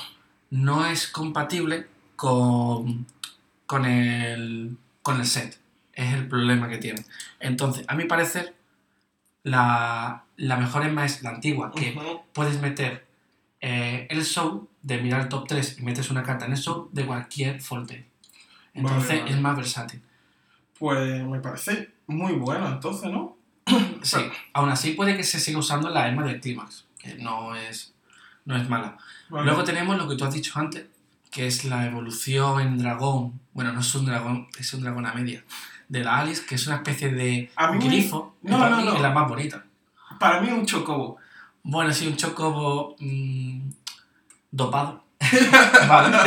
[0.51, 1.88] no es compatible
[2.21, 3.07] con,
[3.65, 5.60] con, el, con el set.
[5.91, 7.03] Es el problema que tiene.
[7.39, 8.53] Entonces, a mi parecer,
[9.41, 11.99] la, la mejor Emma es la antigua, que
[12.31, 13.07] puedes meter
[13.60, 16.89] eh, el show de mirar el top 3 y metes una carta en el show
[16.91, 18.05] de cualquier Forte.
[18.75, 19.31] Entonces Vale, vale.
[19.34, 20.03] es más versátil.
[20.77, 23.36] Pues me parece muy bueno entonces, ¿no?
[24.03, 24.19] Sí,
[24.53, 27.95] aún así puede que se siga usando la Emma del Clímax, que no es,
[28.45, 28.95] no es mala.
[29.29, 29.45] Vale.
[29.45, 30.86] Luego tenemos lo que tú has dicho antes,
[31.32, 33.39] que es la evolución en dragón.
[33.54, 35.44] Bueno, no es un dragón, es un dragón a media.
[35.89, 38.36] De la Alice, que es una especie de A mí me- grifo.
[38.44, 38.94] que No, no, mí no.
[38.96, 39.65] es la más bonita.
[40.20, 41.17] Para mí es un chocobo.
[41.63, 43.70] Bueno, sí, un chocobo mm,
[44.52, 45.04] dopado.
[45.89, 46.17] vale.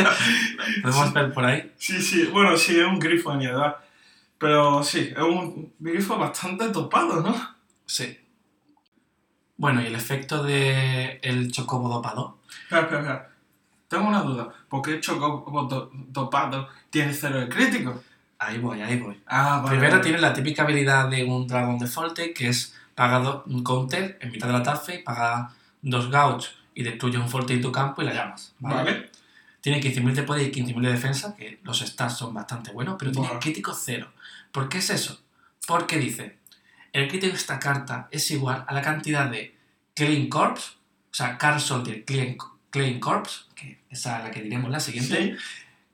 [0.81, 1.71] Podemos ver por ahí.
[1.77, 3.77] Sí, sí, bueno, sí, es un grifo en edad.
[4.37, 7.35] Pero sí, es un grifo bastante topado, ¿no?
[7.85, 8.19] Sí.
[9.57, 12.39] Bueno, y el efecto de el chocobo dopado.
[12.63, 13.29] Espera, espera, espera.
[13.95, 14.49] Tengo una duda.
[14.69, 18.03] ¿Por qué chocobo do- topado tiene cero de crítico?
[18.37, 19.21] Ahí voy, ahí voy.
[19.27, 19.69] Ah, vale.
[19.69, 20.03] Primero vale.
[20.03, 24.31] tiene la típica habilidad de un dragón de Forte, que es paga un counter en
[24.31, 28.05] mitad de la tafe, paga dos gauch y destruye un Forte en tu campo y
[28.05, 28.53] la llamas.
[28.59, 28.75] ¿vale?
[28.91, 29.11] Vale.
[29.61, 33.11] Tiene 15.000 de poder y 15.000 de defensa, que los stats son bastante buenos, pero
[33.11, 34.11] tiene crítico cero.
[34.51, 35.21] ¿Por qué es eso?
[35.65, 36.37] Porque dice,
[36.93, 39.55] el crítico de esta carta es igual a la cantidad de
[39.95, 40.73] Clean Corpse,
[41.09, 42.37] o sea, Card Soldier Clean,
[42.75, 45.35] Clean Corpse, que es la que diremos la siguiente, Sí.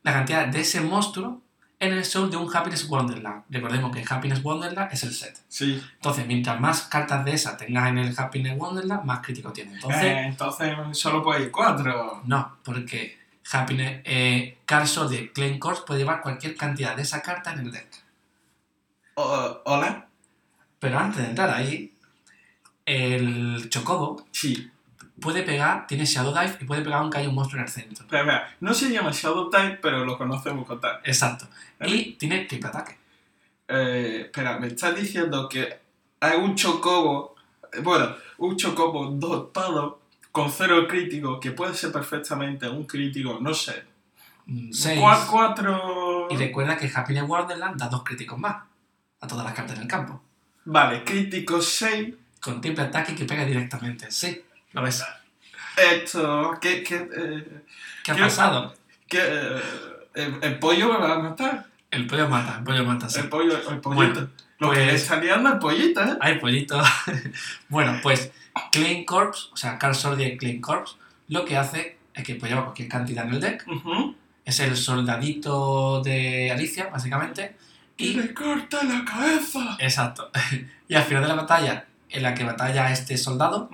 [0.03, 1.41] la cantidad de ese monstruo
[1.79, 3.43] en el soul de un Happiness Wonderland.
[3.49, 5.37] Recordemos que Happiness Wonderland es el set.
[5.47, 5.81] Sí.
[5.95, 9.73] Entonces, mientras más cartas de esa tengas en el Happiness Wonderland, más crítico tiene.
[9.75, 12.21] Entonces, Eh, entonces solo puede ir cuatro.
[12.25, 13.17] no, porque
[13.51, 17.59] Happiness, eh, Card Sword de Claim Corps puede llevar cualquier cantidad de esa carta en
[17.59, 17.87] el deck.
[19.15, 20.07] O- Hola.
[20.79, 21.93] Pero antes de entrar ahí,
[22.85, 24.69] el Chocobo Sí.
[25.21, 28.03] Puede pegar, tiene Shadow Dive y puede pegar aunque haya un monstruo en el centro.
[28.03, 28.55] Espera, espera.
[28.59, 30.99] No se llama Shadow Type, pero lo conocemos con tal.
[31.05, 31.47] Exacto.
[31.79, 31.95] ¿Vale?
[31.95, 32.97] Y tiene triple ataque.
[33.67, 35.79] Eh, espera, me estás diciendo que
[36.19, 37.35] hay un chocobo,
[37.71, 43.53] eh, bueno, un chocobo dotado con cero crítico, que puede ser perfectamente un crítico, no
[43.53, 43.83] sé,
[44.71, 44.99] 6.
[44.99, 46.27] cua- cuatro...
[46.29, 48.63] Y recuerda que Happiness Wonderland da dos críticos más
[49.21, 50.21] a todas las cartas en el campo.
[50.65, 52.15] Vale, crítico 6.
[52.41, 54.09] Con triple ataque que pega directamente.
[54.09, 54.41] Sí,
[54.73, 55.03] lo ves.
[55.77, 57.61] Esto, ¿qué, qué, eh,
[58.03, 58.21] ¿Qué ha ¿Qué?
[58.21, 58.73] pasado?
[59.07, 59.61] qué, eh,
[60.15, 61.65] el, el pollo me va a matar?
[61.89, 63.19] El pollo mata, el pollo mata, sí.
[63.19, 63.89] El pollo, el pollito.
[63.95, 64.29] Bueno,
[64.59, 66.17] Lo que pues- le está liando al pollito, ¿eh?
[66.19, 66.81] Ay, pollito.
[67.69, 68.31] bueno, pues
[68.71, 70.97] Claim Corps, o sea, Card Sword de Claim Corps,
[71.29, 73.65] lo que hace es que puede llevar cualquier cantidad en el deck.
[73.67, 74.15] Ujú.
[74.43, 77.55] Es el soldadito de Alicia, básicamente.
[77.97, 79.77] Y le corta la cabeza.
[79.79, 80.29] Exacto.
[80.87, 83.69] Y al final de la batalla, en la que batalla este soldado,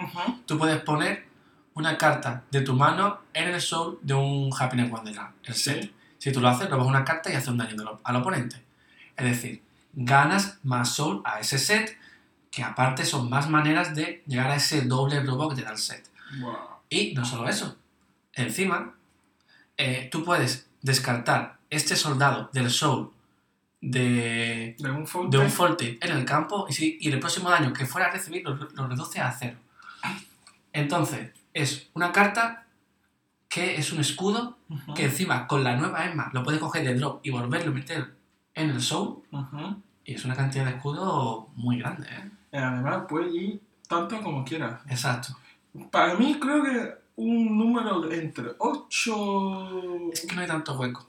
[0.46, 1.28] tú puedes poner
[1.74, 5.62] una carta de tu mano en el soul de un Happiness Wonderland, el Sí.
[5.64, 5.94] set.
[6.18, 8.64] Si tú lo haces, robas una carta y haces un daño al oponente.
[9.16, 11.98] Es decir, ganas más soul a ese set,
[12.52, 15.78] que aparte son más maneras de llegar a ese doble robo que te da el
[15.78, 16.10] set.
[16.90, 17.78] Y no solo eso,
[18.34, 18.96] encima,
[19.78, 23.12] eh, tú puedes descartar este soldado del soul
[23.82, 25.52] de, De un full de un
[26.02, 28.88] en el campo y, si- y el próximo daño que fuera a recibir lo, lo
[28.88, 29.58] reduce a cero.
[30.74, 32.66] Entonces, es una carta
[33.50, 34.58] que es un escudo
[34.96, 38.14] que encima con la nueva Emma lo puedes coger de drop y volverlo a meter
[38.54, 39.82] en el soul Ujú.
[40.04, 42.30] y es una cantidad de escudo muy grande, ¿eh?
[42.52, 44.82] Y además puede ir tanto como quieras.
[44.90, 45.38] Exacto.
[45.92, 50.12] Para mí creo que un número entre 8...
[50.12, 51.08] Es que no hay tanto hueco.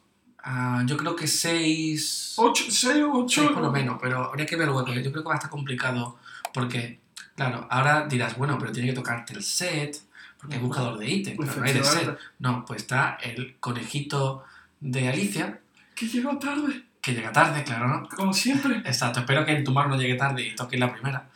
[0.51, 2.37] Ah, yo creo que 6...
[2.39, 3.41] 8, 6 o 8...
[3.43, 4.95] 6 por lo menos, pero habría que ver el hueco.
[4.95, 6.19] Yo creo que va a estar complicado
[6.55, 7.01] porque,
[7.37, 10.01] claro, ahora dirás, bueno, pero tiene que tocarte el set,
[10.39, 10.69] porque hay Ujú.
[10.69, 12.19] buscador de ítems, pero no hay de set.
[12.39, 14.43] No, pues está el conejito
[14.81, 15.61] de Alicia,
[15.95, 18.09] Que llegó tarde, que llega tarde, claro, ¿no?
[18.09, 18.79] como siempre.
[18.87, 21.29] Exacto, espero que en tu mano no llegue tarde y toque la primera.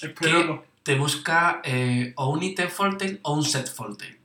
[0.00, 0.64] Espero no.
[0.84, 4.16] Te busca eh, o un ítem Fortail o un set Fortail.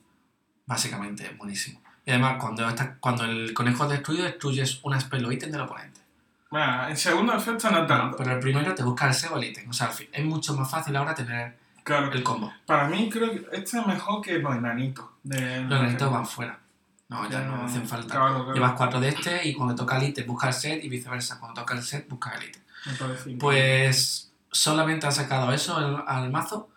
[0.67, 1.81] Básicamente, buenísimo.
[2.09, 5.61] Y además, cuando, está- cuando el conejo es destruido, destruyes una spell o ítem del
[5.61, 6.01] oponente.
[6.49, 8.17] Bueno, en segundo efecto no No, tanto.
[8.17, 9.69] pero el primero te busca el SEO o el ítem.
[9.69, 12.51] O sea, al fin, es mucho más fácil ahora tener Claro, el combo.
[12.65, 15.05] para mí creo que este es mejor que los enanitos.
[15.21, 16.57] De Los enanitos van fuera.
[17.09, 18.15] No, ya no hacen falta.
[18.15, 18.53] Claro, claro.
[18.55, 21.39] Llevas cuatro de este y cuando toca el ítem busca el set y viceversa.
[21.39, 22.61] Cuando toca el set busca el ítem.
[22.87, 26.69] Me parece Pues solamente han sacado eso al, al mazo.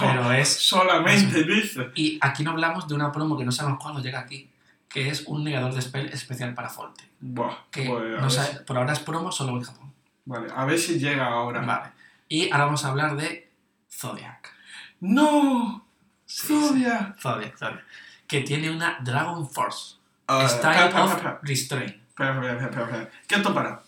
[0.00, 0.48] Pero es...
[0.48, 1.90] Solamente dice.
[1.94, 4.50] Y aquí no hablamos de una promo que no sabemos cuándo llega aquí,
[4.88, 7.08] que es un negador de spell especial para Forte.
[7.20, 9.92] Buah, Que pues, no sabe- por ahora es promo solo en Japón.
[10.24, 11.60] Vale, a ver si llega ahora.
[11.62, 11.90] Vale.
[12.28, 13.50] Y ahora vamos a hablar de
[13.90, 14.52] Zodiac.
[15.00, 15.84] ¡No!
[16.26, 16.54] Sí, sí.
[16.68, 17.18] ¡Zodiac!
[17.20, 17.84] Zodiac, Zodiac.
[18.26, 19.96] Que tiene una Dragon Force.
[20.26, 21.96] Ah, Style espera, espera, of espera, Restraint.
[22.08, 23.10] espera, espera, espera.
[23.26, 23.82] Quieto para.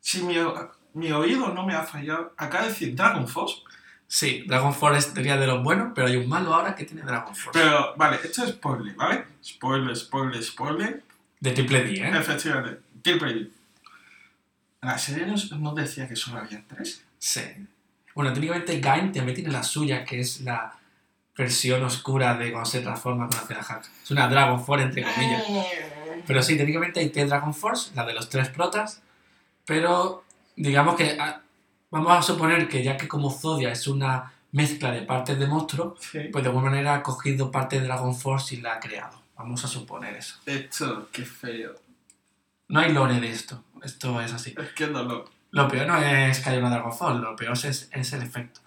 [0.00, 0.34] Si mi,
[0.94, 3.56] mi oído no me ha fallado, acá decir Dragon Force.
[4.12, 7.32] Sí, Dragon Force sería de los buenos, pero hay un malo ahora que tiene Dragon
[7.32, 7.56] Force.
[7.56, 9.24] Pero, vale, esto es spoiler, ¿vale?
[9.40, 11.04] Spoiler, spoiler, spoiler.
[11.38, 12.10] De triple D, ¿eh?
[12.18, 12.80] Efectivamente.
[13.02, 13.50] Triple D.
[14.80, 17.04] La serie nos, nos decía que solo había tres.
[17.20, 17.40] Sí.
[18.12, 20.72] Bueno, técnicamente Gain también tiene la suya, que es la
[21.36, 23.88] versión oscura de cuando se transforma con la Hack.
[24.02, 25.44] Es una Dragon Force, entre comillas.
[26.26, 29.02] Pero sí, técnicamente hay tres Dragon Force, la de los tres protas,
[29.64, 30.24] pero
[30.56, 31.42] digamos que ah,
[31.90, 35.96] vamos a suponer que ya que como Zodia es una mezcla de partes de monstruo,
[36.00, 36.20] Sí.
[36.32, 39.20] pues de alguna manera ha cogido parte de Dragon Force y la ha creado.
[39.36, 40.36] Vamos a suponer eso.
[40.46, 41.74] Esto, qué feo.
[42.68, 44.54] No hay lore de esto, esto es así.
[44.58, 45.28] Es que dolor.
[45.52, 48.60] Lo peor no es que haya una Dragon Force, lo peor es, es el efecto.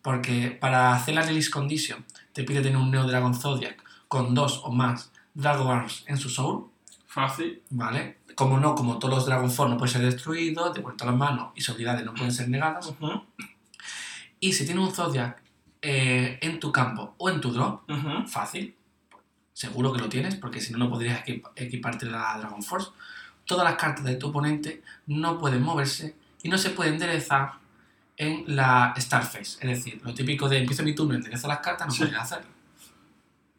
[0.00, 4.60] Porque para hacer la release condition te pide tener un Neo Dragon Zodiac con dos
[4.64, 6.66] o más Dragon Arms en su soul,
[7.06, 7.62] Fácil.
[7.70, 8.18] ¿vale?
[8.34, 11.52] Como no, como todos los Dragon Force no pueden ser destruidos, devueltos a las manos
[11.54, 12.92] y sus habilidades no pueden ser negadas.
[14.40, 15.40] Y si tienes un Zodiac
[15.82, 17.82] eh, en tu campo o en tu drop,
[18.26, 18.74] fácil,
[19.52, 22.90] seguro que lo tienes, porque si no, no podrías equip- equiparte la Dragon Force.
[23.44, 27.54] Todas las cartas de tu oponente no pueden moverse y no se pueden enderezar
[28.16, 29.58] en la Starface.
[29.60, 31.98] Es decir, lo típico de empiezo mi turno enderezo las cartas, no Sí.
[32.00, 32.46] pueden hacerlo.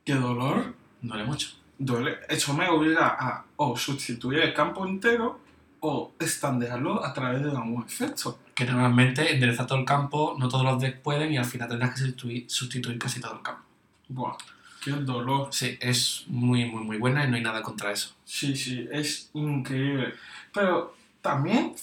[0.05, 0.73] ¿Qué dolor?
[1.01, 1.49] Duele mucho.
[1.85, 2.19] Duele.
[2.29, 5.39] Eso me obliga a o sustituir el campo entero
[5.79, 8.39] o estandearlo a través de algún efecto.
[8.55, 11.91] Que normalmente endereza todo el campo, no todos los decks pueden y al final tendrás
[11.91, 13.63] que sustituir, sustituir casi todo el campo.
[14.07, 14.37] Buah,
[14.83, 15.49] qué dolor.
[15.51, 18.15] Sí, es muy, muy, muy buena y no hay nada contra eso.
[18.23, 20.13] Sí, sí, es increíble.
[20.53, 21.75] Pero también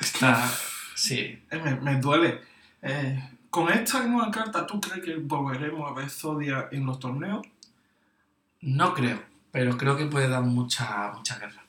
[0.00, 0.50] Está,
[0.94, 2.40] sí, eh, me, me duele.
[2.80, 7.46] Eh, con esta nueva carta, ¿tú crees que volveremos a ver Zodia en los torneos?
[8.62, 9.18] no creo,
[9.50, 11.62] pero creo que puede dar mucha, mucha guerra.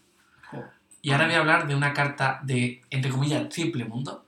[1.02, 4.24] Y ahora voy a hablar de una carta de, entre comillas, triple mundo.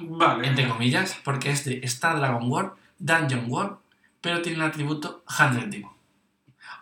[0.00, 0.46] Vale.
[0.46, 3.78] Entre comillas, porque es de Star Dragon War, Dungeon War,
[4.20, 5.92] pero tiene el atributo Hundred Demon.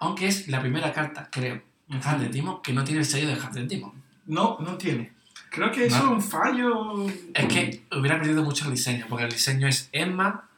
[0.00, 1.62] Aunque es la primera carta, creo.
[1.88, 3.92] Hundred Demon que no tiene el sello de Hundred Demon.
[4.26, 5.12] No, no tiene.
[5.50, 7.06] Creo que eso es un fallo.
[7.32, 10.48] Es que hubiera perdido mucho el diseño, porque el diseño es Emma,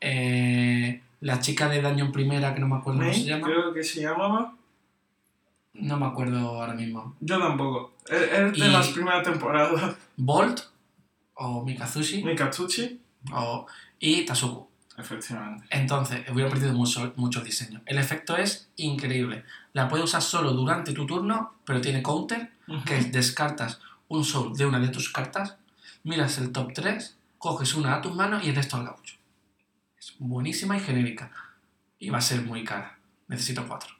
[0.00, 3.46] eh, la chica de Dungeon Primera, que no me acuerdo cómo se llama.
[3.46, 4.54] creo que se llamaba.
[5.74, 7.16] No me acuerdo ahora mismo.
[7.20, 7.94] Yo tampoco.
[8.10, 9.96] Es de las primeras temporadas.
[10.16, 10.60] Bolt,
[11.34, 13.00] o Mikazushi, Mikatsuchi.
[13.32, 13.66] o,
[14.00, 14.68] y Tasuku.
[14.98, 15.64] Efectivamente.
[15.70, 17.42] Entonces, hubiera perdido mucho, mucho
[17.86, 19.44] el efecto es increíble.
[19.72, 22.50] La puedes usar solo durante tu turno, pero tiene counter,
[22.84, 25.56] que es descartas un soul de una de tus cartas,
[26.02, 29.14] miras el top 3, coges una a tus manos y el resto al gaucho.
[30.02, 31.30] Es buenísima y genérica.
[32.00, 32.98] Y va a ser muy cara.
[33.28, 33.94] Necesito 4.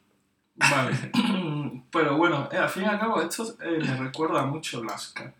[0.57, 0.97] Vale.
[1.93, 5.33] Pero bueno, eh, al fin y al cabo, esto eh, me recuerda mucho las ca-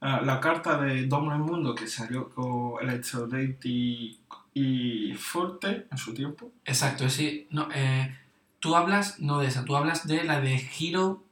[0.00, 1.00] a la carta de
[1.34, 4.20] el Mundo que salió con Electrodate y,
[4.54, 6.52] y Forte en su tiempo.
[6.64, 8.16] Exacto, decir, no, eh,
[8.60, 11.24] tú hablas no de esa, tú hablas de la de Hero,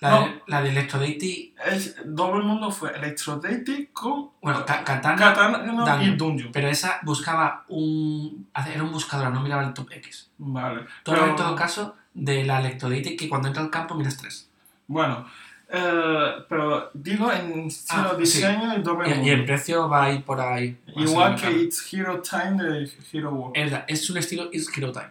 [0.00, 1.96] la, de, la de Electrodeity, Es,
[2.38, 6.52] el Mundo fue Electrodate con bueno, Ka- Katana, Katana y Dungeon.
[6.52, 8.46] Pero esa buscaba un.
[8.72, 10.30] Era un buscador, no miraba el top X.
[10.38, 10.82] Vale.
[11.04, 14.48] Pero- en todo caso de la Electrodeity que cuando entra al campo miras 3.
[14.88, 15.26] Bueno,
[15.68, 18.20] eh, pero digo en estilo Ah, sí.
[18.20, 20.78] diseño y Domo el Y, y el precio va a ir por ahí.
[20.94, 21.50] Igual que.
[21.50, 23.56] It's Hero Time de Hero World.
[23.88, 25.10] Es, es un estilo Is Hero Time.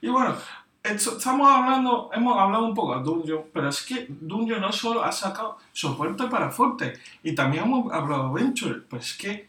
[0.00, 0.36] Y bueno,
[0.82, 5.12] estamos hablando, hemos hablado un poco de Dungeon, pero es que Dungeon no solo ha
[5.12, 9.48] sacado soporte para Forte, y también hemos hablado de Venture, pues es que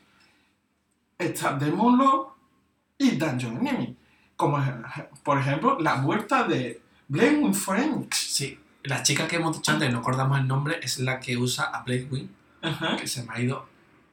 [1.17, 2.27] está Demon Lord
[2.97, 3.95] y Dungeon Enemy.
[4.35, 4.57] Como
[5.23, 8.17] por ejemplo la vuelta de Blame Phoenix.
[8.17, 8.57] Sí.
[8.83, 11.83] La chica que hemos dicho antes, no acordamos el nombre, es la que usa a
[11.83, 12.29] Blade Wing,
[12.61, 12.95] Ajá.
[12.95, 13.67] que se me ha ido.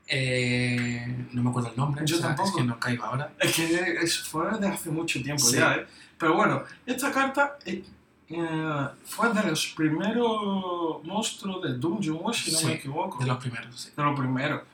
[0.07, 2.03] Eh, no me acuerdo el nombre.
[2.07, 2.49] Yo o sea, tampoco.
[2.51, 3.33] Es que no caigo ahora.
[3.41, 5.57] Es que es, fue de hace mucho tiempo Sí.
[5.57, 5.87] ya, ¿eh?
[6.19, 7.85] Pero bueno, esta carta eh,
[8.29, 13.19] eh, fue de los primeros monstruos de Dungeon World, si no Sí, me equivoco.
[13.19, 13.91] De los primeros, sí.
[13.97, 14.65] de lo primero.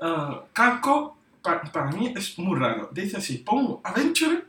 [0.00, 2.88] Ah, Capcom, pa- para mí es muy raro.
[2.92, 4.44] Dice así, pongo Adventure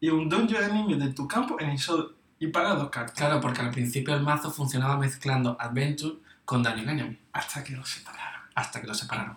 [0.00, 3.14] y un Dungeon Enemy de tu campo en eso y paga dos cartas.
[3.16, 7.84] Claro, porque al principio el mazo funcionaba mezclando Adventure con Dungeon Enemy, Hasta que lo
[7.84, 8.40] separaron.
[8.54, 9.36] hasta que lo separaron.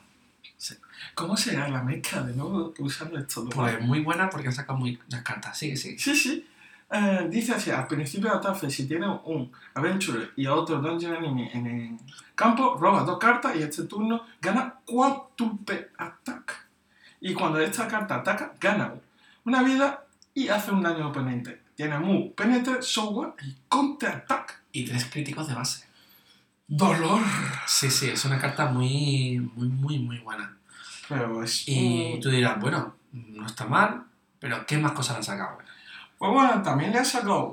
[1.16, 3.54] ¿Cómo será la mezcla de nuevo usando estos dos?
[3.54, 5.58] Pues muy buena porque han sacado muy las cartas.
[5.58, 6.00] Sigue, sigue.
[6.00, 6.48] Sí, sí.
[6.92, 11.50] Eh, dice así, al principio de la si tiene un Adventure y otro Dungeon Enemy
[11.54, 11.98] en el
[12.36, 16.68] campo, roba dos cartas y este turno gana Quadruple Attack.
[17.20, 18.94] Y cuando esta carta ataca, gana
[19.46, 21.62] una vida y hace un daño oponente.
[21.76, 24.62] Tiene Move, Penetrate, Software y Counter Attack.
[24.72, 25.86] Y tres críticos de base.
[26.68, 27.22] Dolor.
[27.66, 30.58] Sí, sí, es una carta muy, muy, muy, muy buena.
[31.10, 31.68] Pero es...
[31.68, 34.04] Y un- tú dirás, bueno, no está mal,
[34.40, 35.58] pero ¿qué más cosas han sacado?
[36.18, 37.48] Pues bueno, también le ha sacado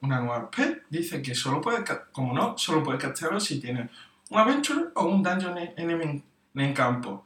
[0.00, 0.82] una nueva pet.
[0.90, 3.88] Dice que solo puede, como no, solo puede castearlo si tiene
[4.30, 6.22] un Adventure o un Dungeon Enemy
[6.54, 7.24] en el campo.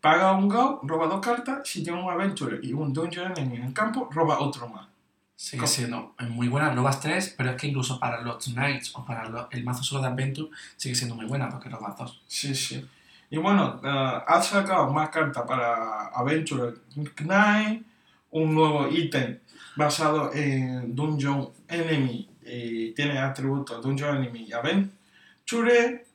[0.00, 1.66] Paga un Go, roba dos cartas.
[1.66, 4.86] Si tiene un Adventure y un Dungeon Enemy en el campo, roba otro más.
[5.34, 9.04] Sigue siendo es muy buena, robas tres, pero es que incluso para los Knights o
[9.04, 12.22] para el mazo solo de Adventure sigue siendo muy buena porque robas dos.
[12.26, 12.86] Sí, sí.
[13.30, 16.74] Y bueno, eh, ha sacado más cartas para Adventure
[17.16, 17.84] Knight,
[18.30, 19.40] un nuevo ítem
[19.76, 26.06] basado en Dungeon Enemy y tiene atributos Dungeon Enemy y Adventure,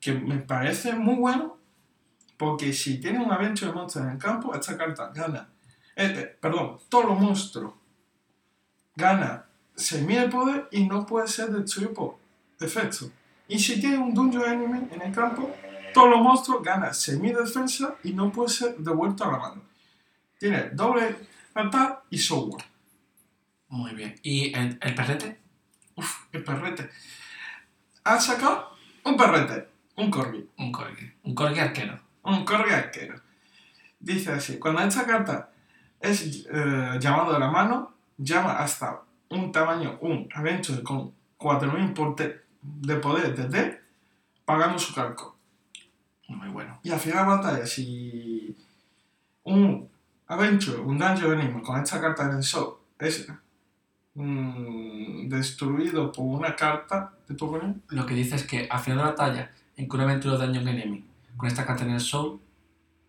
[0.00, 1.58] que me parece muy bueno
[2.36, 5.48] porque si tiene un Adventure Monster en el campo, esta carta gana.
[5.96, 7.74] eh, eh, perdón, todos los monstruos
[8.96, 9.44] gana
[9.74, 12.16] semi de poder y no puede ser destruido por
[12.58, 13.10] efecto.
[13.48, 15.50] Y si tiene un Dungeon Enemy en el campo,
[15.92, 19.62] todos los monstruos ganan semi defensa y no puede ser devuelto a la mano.
[20.38, 21.16] Tiene doble
[21.54, 22.64] ataque y software.
[23.68, 24.14] Muy bien.
[24.22, 25.40] ¿Y el, el perrete?
[25.96, 26.90] Uf, el perrete.
[28.04, 28.70] Ha sacado
[29.04, 31.12] un perrete, un corgi, Un corgi.
[31.24, 32.00] Un corgi arquero.
[32.22, 33.20] un corgi arquero.
[33.98, 35.50] Dice así, cuando esta carta
[36.00, 42.40] es eh, llamado de la mano, llama hasta un tamaño, un Adventure con 4000 porte-
[42.62, 43.80] de poder de D
[44.44, 45.36] pagando su calco.
[46.30, 46.78] Muy bueno.
[46.82, 48.56] Y al final de la batalla, si
[49.44, 49.88] un
[50.28, 53.26] Adventure, un Dungeon con esta carta en el show es
[54.14, 58.98] mm, destruido por una carta de tu oponente, Lo que dice es que al final
[58.98, 61.04] de la batalla, en que una aventura de Dungeon Enemy
[61.36, 62.40] con esta carta en el soul,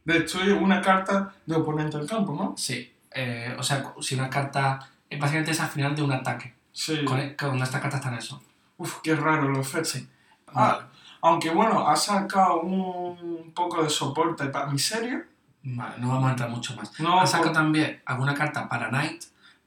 [0.06, 2.56] destruye una carta de oponente del campo, ¿no?
[2.58, 2.92] sí.
[3.12, 4.90] eh, o sea, si una carta.
[5.10, 6.56] eh, Básicamente es al final de un ataque.
[6.72, 7.04] Sí.
[7.06, 8.42] Con, con esta carta está en eso.
[8.78, 9.90] Uf, qué raro efectos.
[9.92, 10.08] Sí.
[10.48, 10.86] Ah, Vale.
[11.22, 15.26] Aunque bueno, ha sacado un poco de soporte para miseria.
[15.64, 17.00] Vale, no vamos a entrar mucho más.
[17.00, 19.24] No, Han sacado por- también alguna carta para Knight,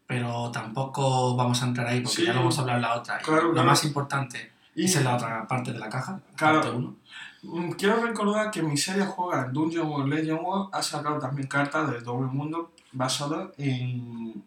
[0.06, 2.26] pero tampoco vamos a entrar ahí porque Sí.
[2.26, 3.20] ya lo hemos hablado en la otra.
[3.20, 3.68] Y Claro, lo claro.
[3.68, 6.60] más importante y es en la otra parte de la caja, Claro.
[6.62, 6.96] parte 1.
[7.44, 11.88] mm, quiero recordar que Miseria juega en Dungeon World Legend World, ha sacado también cartas
[11.90, 14.42] del doble mundo basadas en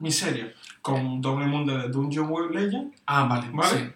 [0.00, 2.92] Miseria, con doble mundo de Dungeon World Legend.
[3.06, 3.78] Ah, vale, Vale.
[3.78, 3.92] sí.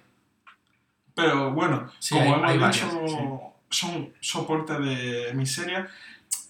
[1.22, 3.40] Pero bueno, Sí, como hay- hay hemos dicho, varias,
[3.70, 5.88] son soporte de Miseria.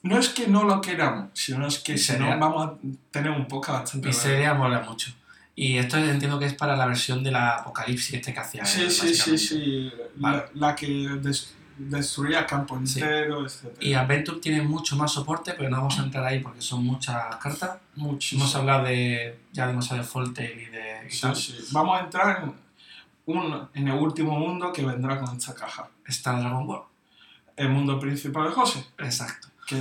[0.03, 2.75] No es que no lo queramos, sino es que si no vamos a
[3.11, 5.11] tener un poco bastante Miseria mola mucho.
[5.57, 8.65] Y esto entiendo que es para la versión de la Apocalipsis este que hacía.
[8.65, 9.93] Sí, sí, sí, sí.
[10.17, 10.45] Vale.
[10.55, 10.87] La, la que
[11.21, 13.01] des- destruía campo Sí.
[13.01, 13.67] entero, etc.
[13.81, 17.37] Y Adventure tiene mucho más soporte, pero no vamos a entrar ahí porque son muchas
[17.37, 17.79] cartas.
[17.97, 18.43] Muchísimo.
[18.45, 19.39] Hemos hablado de.
[19.53, 21.07] Ya de Foltale y de.
[21.09, 21.35] y Sí, tal.
[21.37, 21.57] sí.
[21.73, 22.53] Vamos a entrar en,
[23.29, 25.89] un, en el último mundo que vendrá con esta caja.
[26.07, 26.83] Está Dragon Ball.
[27.57, 28.85] El mundo principal de José.
[28.99, 29.49] Exacto.
[29.67, 29.77] Que,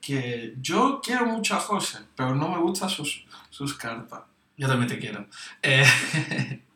[0.00, 4.22] que yo quiero mucho a José, pero no me gustan sus, sus cartas.
[4.56, 5.26] Yo también te quiero.
[5.62, 5.84] Eh,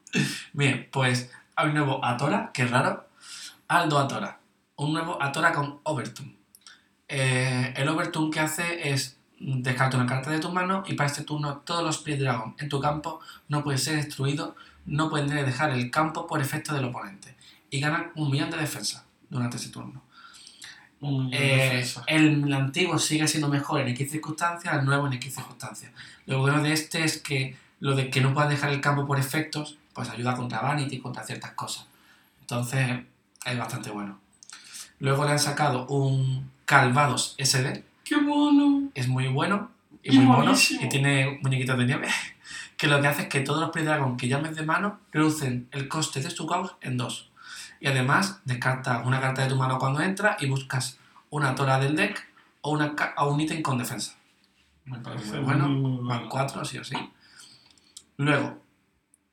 [0.53, 3.09] Bien, pues hay un nuevo Atora, que raro.
[3.69, 4.39] Aldo Atora.
[4.77, 6.37] Un nuevo Atora con Overtune.
[7.09, 11.23] Eh, el Overtune que hace es descarta una carta de tu mano y para este
[11.23, 14.55] turno todos los Spirit Dragon en tu campo no pueden ser destruidos,
[14.87, 17.37] no pueden dejar el campo por efecto del oponente
[17.71, 20.03] y ganan un millón de defensa durante ese turno.
[21.01, 25.93] Un Eh, el antiguo sigue siendo mejor en X circunstancias, el nuevo en X circunstancias.
[26.25, 29.19] Lo bueno de este es que lo de que no puedas dejar el campo por
[29.19, 31.87] efectos, pues ayuda contra Vanity, contra ciertas cosas.
[32.41, 33.01] Entonces,
[33.45, 34.19] es bastante bueno.
[34.99, 38.89] Luego le han sacado un Calvados SD, ¡Qué mono!
[38.95, 42.09] es muy bueno y, Y muy mono, y tiene muñequitos de nieve,
[42.77, 45.69] que lo que hace es que todos los Play Dragon que llames de mano reducen
[45.73, 47.33] el coste de su caos en dos.
[47.81, 50.99] Y además, descartas una carta de tu mano cuando entra y buscas
[51.31, 52.25] una tora del deck
[52.61, 54.15] o, una, o un ítem con defensa.
[54.85, 55.69] Me parece bueno.
[55.69, 56.95] Muy, muy Van cuatro, sí o sí.
[58.19, 58.57] Luego,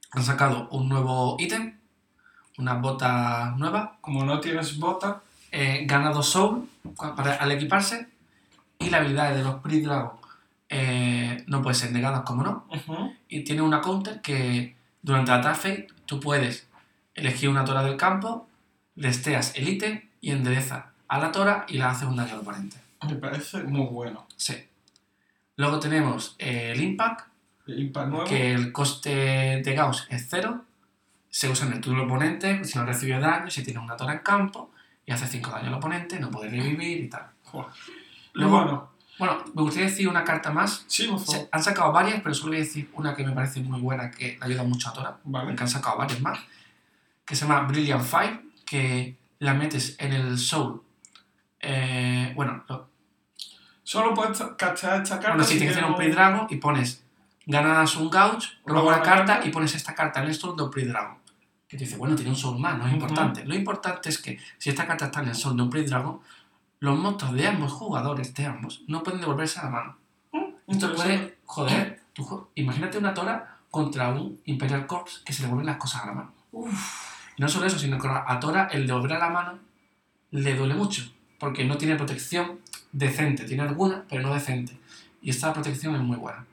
[0.10, 1.78] han sacado un nuevo ítem,
[2.58, 5.22] una bota nueva, Como no tienes bota,
[5.52, 6.68] eh, gana dos soul
[6.98, 8.13] para, al equiparse
[8.84, 10.12] y la habilidad de los Pre Dragon
[10.70, 12.68] eh, no puede ser negadas como no
[13.28, 16.68] y tiene una counter que durante la attack phase tú puedes
[17.16, 18.48] elegir una tora del campo
[18.96, 22.78] desteas el ítem y endereza a la tora y la haces un daño al oponente
[23.08, 24.26] me parece muy bueno.
[24.38, 24.56] sí.
[25.56, 27.28] Luego tenemos eh, el impact
[27.68, 30.66] nuevo, que el coste de Gauss es cero.
[31.30, 34.14] Se usa en el turno del oponente si no recibe daño si tiene una tora
[34.14, 34.72] en campo
[35.06, 37.28] y hace 5 daño al oponente no puede revivir y tal.
[37.44, 37.72] Joder.
[38.34, 40.84] Luego, bueno, Bueno, me gustaría decir una carta más.
[40.88, 41.50] sí, por Se- favor.
[41.52, 44.38] han sacado varias, pero solo voy a decir una que me parece muy buena, que
[44.42, 45.18] ayuda mucho a Tora.
[45.24, 45.56] Vale.
[45.58, 46.40] Han sacado varias más.
[47.26, 50.82] Que se llama Brilliant Fire, que la metes en el Soul.
[51.60, 52.90] Eh, bueno, lo-
[53.84, 55.30] Solo puedes castear esta carta.
[55.30, 57.04] bueno, si tienes que hacer un Pre Dragon y pones
[57.46, 60.64] ganas un Gouge, roba Roba una carta y pones esta carta en el Soul de
[60.64, 61.18] un Pre Dragon.
[61.68, 63.46] Que te dice, bueno, tiene un Soul más, no es importante.
[63.46, 66.20] Lo importante es que si esta carta está en el Soul de un Pre Dragon,
[66.84, 69.98] los monstruos de ambos jugadores, de ambos, no pueden devolverse a la mano.
[70.68, 70.96] Esto Interesante.
[71.18, 75.78] puede, joder, tú imagínate una Tora contra un Imperial Corps que se le devuelven las
[75.78, 76.34] cosas a la mano.
[77.38, 79.60] Y no solo eso, sino que a Tora el devolver a la mano
[80.32, 81.04] le duele mucho,
[81.40, 82.60] porque no tiene protección
[82.92, 84.78] decente, tiene alguna, pero no decente.
[85.22, 86.46] Y esta protección es muy buena.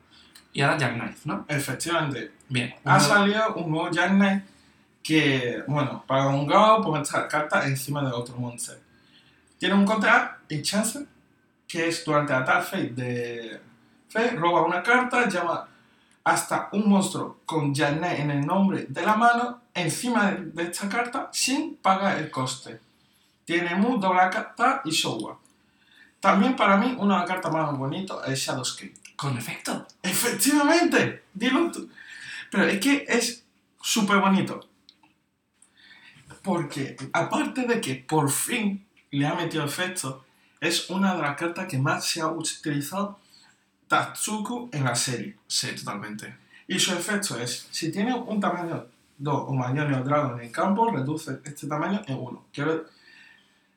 [0.53, 1.45] Y ahora Jack Knife, ¿no?
[1.49, 2.31] Efectivamente.
[2.49, 2.73] Bien.
[2.85, 4.45] Ha uno- salido un nuevo Jack Knight
[5.03, 8.81] que, bueno, para un Gao pues esta carta encima de otro monster.
[9.61, 11.07] Tiene un contra y chance
[11.69, 13.61] que es durante la fate de
[14.09, 15.69] Fe, roba una carta, llama
[16.25, 21.29] hasta un monstruo con Knight en el nombre de la mano encima de, esta carta
[21.31, 22.81] sin pagar el coste.
[23.45, 25.39] Tiene Mu, doble carta y Showa.
[26.21, 28.95] También para mí una de las cartas más bonitas es Shadowscape.
[29.15, 29.87] Con efecto.
[30.03, 31.87] Efectivamente, dilo tú.
[32.51, 33.45] Pero es que es
[33.79, 34.67] súper bonito.
[36.43, 40.25] Porque aparte de que por fin le ha metido efecto,
[40.61, 43.19] es una de las cartas que más se ha utilizado
[43.89, 45.37] Tatsuko en la serie.
[45.47, 46.37] Sí, totalmente.
[46.69, 48.87] Y su efecto es, si tiene un tamaño
[49.19, 52.45] 2 o mayor neodragon en el campo, reduce este tamaño en 1.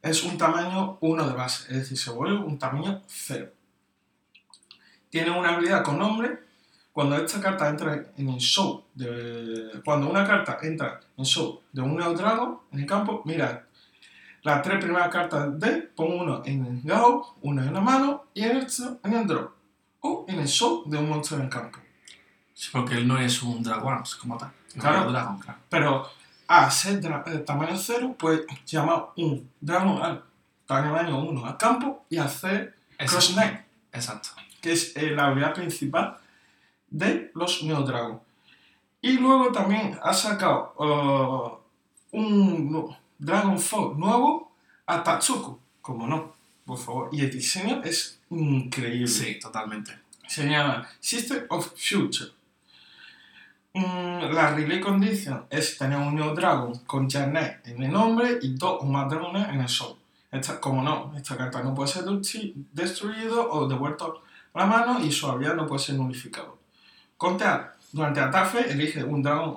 [0.03, 3.49] Es un tamaño 1 de base, es decir, se vuelve un tamaño 0.
[5.09, 6.43] Tiene una habilidad con nombre.
[6.91, 11.81] Cuando esta carta entra en el show, de, cuando una carta entra en show de
[11.81, 13.65] un neodragon en el campo, mira,
[14.43, 18.43] las tres primeras cartas de, pon uno en el Gao, uno en la mano y
[18.43, 19.49] el otro en el draw.
[20.01, 21.79] O en el show de un monstruo en el campo.
[22.53, 24.51] Sí, porque él no es un Dragon como tal.
[24.77, 25.07] Claro.
[25.07, 25.59] Un Dragon, claro.
[25.69, 26.09] Pero
[26.47, 30.23] a ser de tamaño 0, pues llama un Dragon al
[30.67, 34.29] tamaño 1 al campo y hacer Cross Knight, Exacto.
[34.61, 36.17] que es eh, la habilidad principal
[36.89, 38.21] de los Neo Dragon.
[39.01, 44.51] Y luego también ha sacado uh, un no, Dragon Fall nuevo
[44.85, 46.33] a Tatsuko, como no,
[46.65, 47.09] por favor.
[47.11, 49.07] Y el diseño es increíble.
[49.07, 49.97] Sí, totalmente.
[50.27, 52.31] Se llama System of Future.
[53.73, 58.53] Mm, la relay condition es tener un Neo Dragon con Janet en el nombre y
[58.53, 59.97] dos o más dragones en el sol.
[60.31, 62.03] Esta, como no, esta carta no puede ser
[62.71, 66.57] destruido o devuelto a la mano y su habilidad no puede ser nulificado.
[67.17, 67.73] Contear.
[67.91, 69.55] Durante ataque elige un dragón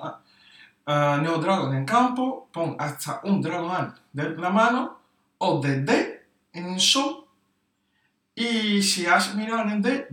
[0.87, 4.97] uh, Neo Dragon en campo, pon hasta un dragón de la mano
[5.37, 7.25] o de D en el sol
[8.33, 10.07] y si has mirado en el D,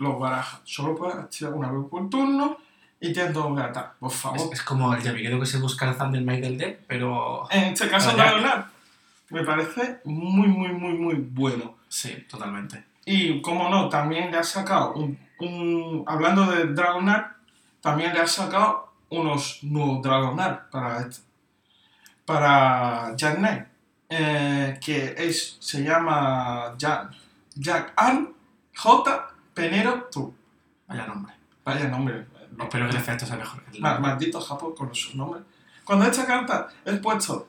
[0.00, 0.60] lo barajas.
[0.64, 2.56] Solo puedes activar una vez por turno
[2.98, 4.48] y tienes doble ataque, por favor.
[4.50, 7.46] Es, como el llaviguero que se busca el Thundermite del deck, pero...
[7.50, 8.68] En este caso Dragonar
[9.28, 11.74] me parece muy, muy, muy, muy bueno.
[11.88, 12.82] Sí, totalmente.
[13.04, 15.18] Y como no, también le ha sacado un...
[15.40, 17.36] un hablando de Dragonar,
[17.82, 21.22] también le ha sacado unos nuevos Dragonar para este.
[22.24, 23.64] Para Jack Knight.
[24.08, 27.10] Eh, que es, se llama Jack,
[27.56, 28.32] Jack Ann
[28.76, 29.28] J.
[29.52, 30.32] Penero True.
[30.86, 31.32] Vaya nombre.
[31.64, 32.26] Vaya nombre.
[32.58, 35.42] Espero que el efecto sea mejor que el Ma- Maldito Japón con sus nombres.
[35.84, 37.48] Cuando esta carta es puesto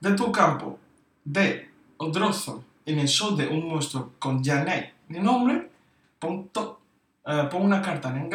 [0.00, 0.78] de tu campo
[1.24, 5.70] de Odrozo en el show de un monstruo con Janet el nombre,
[6.18, 6.80] pon, to-
[7.24, 8.28] eh, pon una carta en el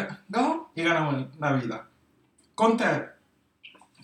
[0.73, 1.86] y gana una vida.
[2.57, 3.15] Contra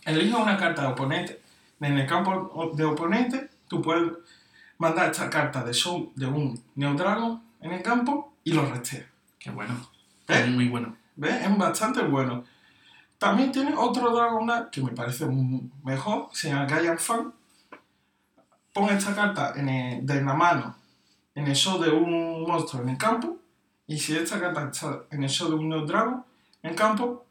[0.06, 1.42] elige una carta de oponente
[1.82, 4.12] en el campo de oponente, tú puedes
[4.78, 9.08] mandar esta carta de show de un Neo Dragon en el campo y lo resteas.
[9.40, 9.74] Qué bueno.
[10.28, 10.46] ¿Eh?
[10.52, 10.96] Muy bueno.
[11.16, 11.42] ¿Ves?
[11.44, 12.44] Es bastante bueno.
[13.18, 15.26] También tiene otro Dragon Knight que me parece
[15.84, 17.34] mejor, se llama Gaian Fan.
[18.72, 20.76] Pon esta carta en el- de la mano
[21.34, 23.40] en el show de un monstruo en el campo.
[23.88, 26.24] Y si esta carta está en el show de un Neo Dragon
[26.62, 27.26] en el campo,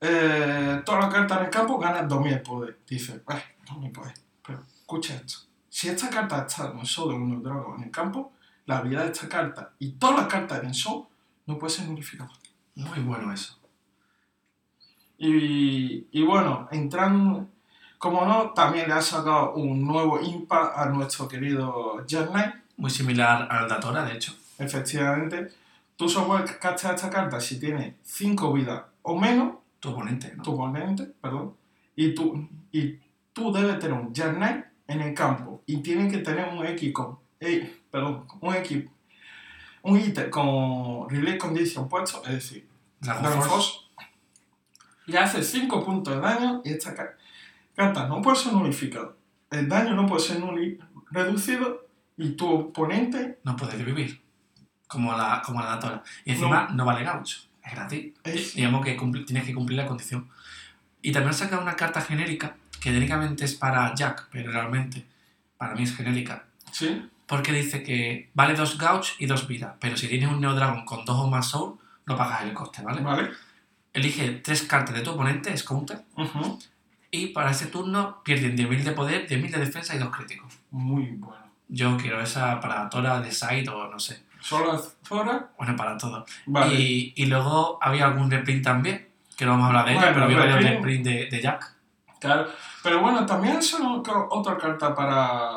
[0.00, 2.78] eh, todas las cartas en el campo ganan 2000 de poder.
[2.86, 4.14] Dice, eh, 2000 poder.
[4.46, 5.38] Pero escucha esto.
[5.68, 8.32] Si esta carta está en el show de un Dragon en el campo,
[8.66, 11.08] la habilidad de esta carta y todas las cartas en el show
[11.46, 12.30] no puede ser nulificada.
[12.74, 13.58] Muy bueno eso.
[15.16, 17.50] Y, y bueno, entran,
[17.98, 22.30] como no, también le ha sacado un nuevo impact a nuestro querido Jet.
[22.76, 24.36] Muy similar al Datora, de hecho.
[24.58, 25.52] Efectivamente,
[25.96, 30.42] tú solo puedes castear esta carta si tiene 5 vidas o menos, Tu oponente, ¿no?
[30.42, 31.54] tu oponente, perdón,
[31.94, 32.98] y tú, y
[33.32, 37.80] tú debes tener un Knight en el campo y tiene que tener un con, eh,
[37.90, 38.84] perdón, un X,
[39.82, 42.68] un ítem con Relay Condition puesto, es decir,
[43.00, 43.72] Dragon Force.
[45.06, 47.14] Le hace 5 puntos de daño y esta ca-
[47.74, 49.12] carta no puede ser nulificada.
[49.50, 50.78] El daño no puede ser nuli-
[51.10, 54.20] reducido y tu oponente No puedes vivir.
[54.86, 56.02] Como la, como la Datora.
[56.24, 57.40] Y encima no, vale gaucho.
[57.68, 58.12] Es gratis.
[58.24, 58.54] es...
[58.54, 58.94] Digamos que
[59.26, 60.28] tienes que cumplir la condición.
[61.02, 65.04] Y también saca una carta genérica, que técnicamente es para Jack, pero realmente
[65.56, 66.44] para mí es genérica.
[66.72, 70.54] Sí, Porque dice que vale dos gauch y dos vidas, pero si tienes un Neo
[70.54, 73.00] Dragon con dos o más soul, no pagas el coste, ¿vale?
[73.02, 73.30] vale.
[73.92, 76.58] Elige tres cartas de tu oponente, es counter, Ujú.
[77.10, 80.58] y para ese turno pierden 10.000 de poder, 10.000 de defensa y dos críticos.
[80.70, 81.42] Muy bueno.
[81.68, 84.22] Yo quiero esa para Tora de Side o no sé.
[84.48, 86.24] Solo Zora, Bueno, para todo.
[86.46, 86.74] vale.
[86.74, 90.14] Y, y luego había algún reprint también, que no vamos a hablar de ella, Bueno,
[90.14, 91.04] pero había varios reprint.
[91.06, 91.74] de, de Jack.
[92.20, 92.48] Claro.
[92.82, 95.50] Pero bueno, también es una- otra carta para.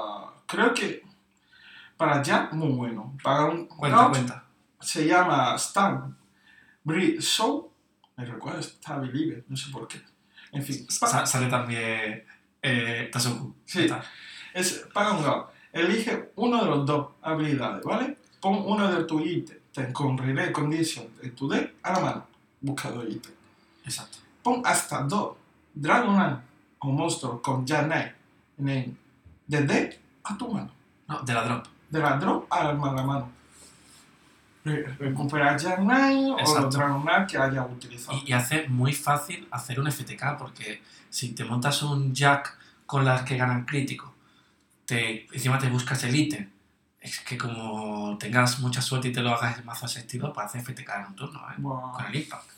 [0.46, 1.04] Creo que.
[1.98, 3.16] Para Jack, muy bueno.
[3.24, 3.68] Para un.
[3.68, 4.44] Cuenta, cuenta.
[4.80, 6.02] Se llama Star
[6.84, 7.72] Breed Show.
[8.18, 10.02] Me recuerda Star Believer, no sé por qué.
[10.52, 12.26] En fin, sale también
[12.62, 13.10] eh.
[13.66, 13.84] Sí.
[13.84, 14.04] Está.
[14.54, 15.52] es paga un gao.
[15.72, 18.18] Elige uno de los dos habilidades, ¿vale?
[18.42, 22.28] Pon uno de tus ítems con Relay Condition en tu deck a la mano.
[22.60, 23.36] Busca dos ítems.
[23.86, 24.18] Exacto.
[24.44, 25.36] Pon hasta dos
[25.74, 26.42] Dragonan
[26.80, 28.14] o monstruos con Janai
[28.58, 28.98] en el
[29.48, 30.72] de deck a tu mano.
[31.08, 31.68] No, de la drop.
[31.90, 33.30] De la drop a la mano.
[34.64, 38.18] re- recuperar Knight o los Dragon Knight que haya utilizado.
[38.18, 43.04] Y, y hace muy fácil hacer un FTK, porque si te montas un Jack con
[43.06, 44.14] las que ganan crítico,
[44.86, 46.50] te, encima te buscas el ítem,
[47.02, 50.62] es que como tengas mucha suerte y te lo hagas el mazo asistido, para hacer
[50.62, 51.62] FTK en un turno, ¿eh?
[51.62, 52.50] Con el impact.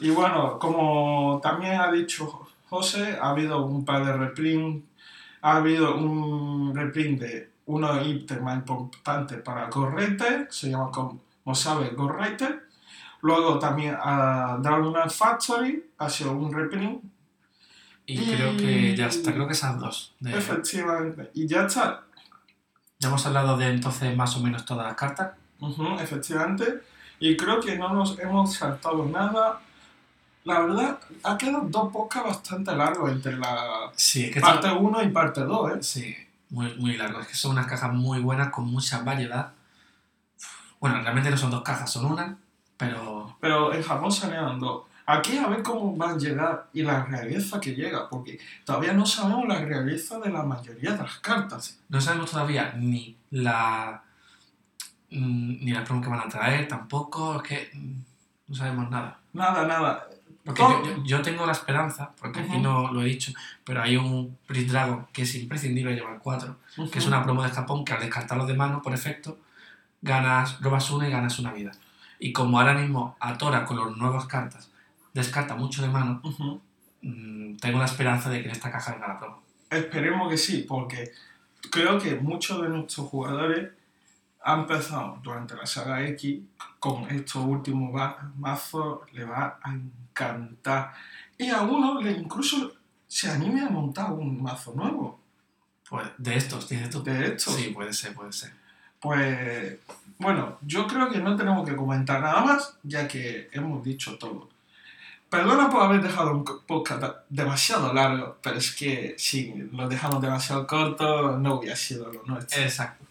[0.00, 4.84] Y bueno, como también ha dicho José, ha habido un par de reprint,
[5.42, 11.90] ha habido un reprint de uno ítems más importante para Gorrete, se llama como sabe
[11.90, 12.60] Gorrete.
[13.22, 17.02] Luego también a Dragon Factory ha sido un reprint,
[18.06, 20.14] Y Y- creo que ya está, creo que esas dos.
[20.18, 21.30] de- efectivamente.
[21.34, 22.04] Y ya está,
[23.00, 25.32] ya hemos hablado de entonces más o menos todas las cartas.
[26.00, 26.82] Efectivamente.
[27.18, 29.60] Y creo que no nos hemos saltado nada.
[30.44, 35.02] La verdad, ha quedado dos podcasts bastante largos entre la Sí, es que parte 1
[35.02, 35.82] y parte 2, ¿eh?
[35.82, 36.16] Sí,
[36.50, 37.20] muy, muy largo.
[37.20, 39.52] Es que son unas cajas muy buenas con mucha variedad.
[40.78, 42.36] Bueno, realmente no son dos cajas, son una,
[42.76, 44.84] pero Pero en Japón salieron dos.
[45.12, 49.04] Aquí a ver cómo van a llegar y la realeza que llega, porque todavía no
[49.06, 51.78] sabemos la realeza de la mayoría de las cartas.
[51.88, 54.02] no sabemos todavía ni la
[55.10, 57.36] mm, ni las promos que van a traer tampoco.
[57.36, 57.94] Es que mm,
[58.48, 59.18] no sabemos nada.
[59.32, 60.06] Nada, nada.
[60.44, 62.60] Porque yo, yo- yo tengo la esperanza, porque aquí Ujú.
[62.62, 63.32] no lo he dicho,
[63.64, 66.56] pero hay un Prince Dragon que es imprescindible llevar cuatro,
[66.90, 69.38] que es una promo de Japón que al descartarlos de mano, por efecto,
[70.00, 71.72] ganas, robas una y ganas una vida.
[72.18, 74.69] Y como ahora mismo Atora con las nuevas cartas
[75.12, 76.20] descarta mucho de mano,
[77.02, 79.42] mm, tengo la esperanza de que en esta caja venga la promo.
[79.70, 81.12] Esperemos que sí, porque
[81.70, 83.70] creo que muchos de nuestros jugadores
[84.42, 86.40] han empezado durante la saga X
[86.78, 87.92] con estos últimos
[88.38, 90.92] mazos, le va a encantar.
[91.36, 92.72] Y a uno le incluso
[93.06, 95.20] se anime a montar un mazo nuevo
[95.88, 97.02] Pues de estos, dices tú.
[97.02, 97.54] de estos.
[97.54, 98.52] Sí, puede ser, puede ser.
[99.00, 99.78] Pues
[100.18, 104.48] bueno, yo creo que no tenemos que comentar nada más, ya que hemos dicho todo.
[105.30, 110.66] Perdona por haber dejado un podcast demasiado largo, pero es que si lo dejamos demasiado
[110.66, 112.60] corto, no hubiera sido lo nuestro.
[112.60, 113.04] Exacto.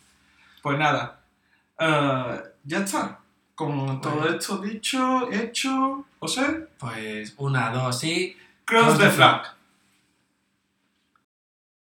[0.61, 1.21] Pues nada,
[1.79, 3.19] eh, ya está.
[3.55, 4.35] Con todo Bueno.
[4.37, 8.35] esto dicho, hecho, José, Pues una, dos y...
[8.65, 9.41] cross the flag.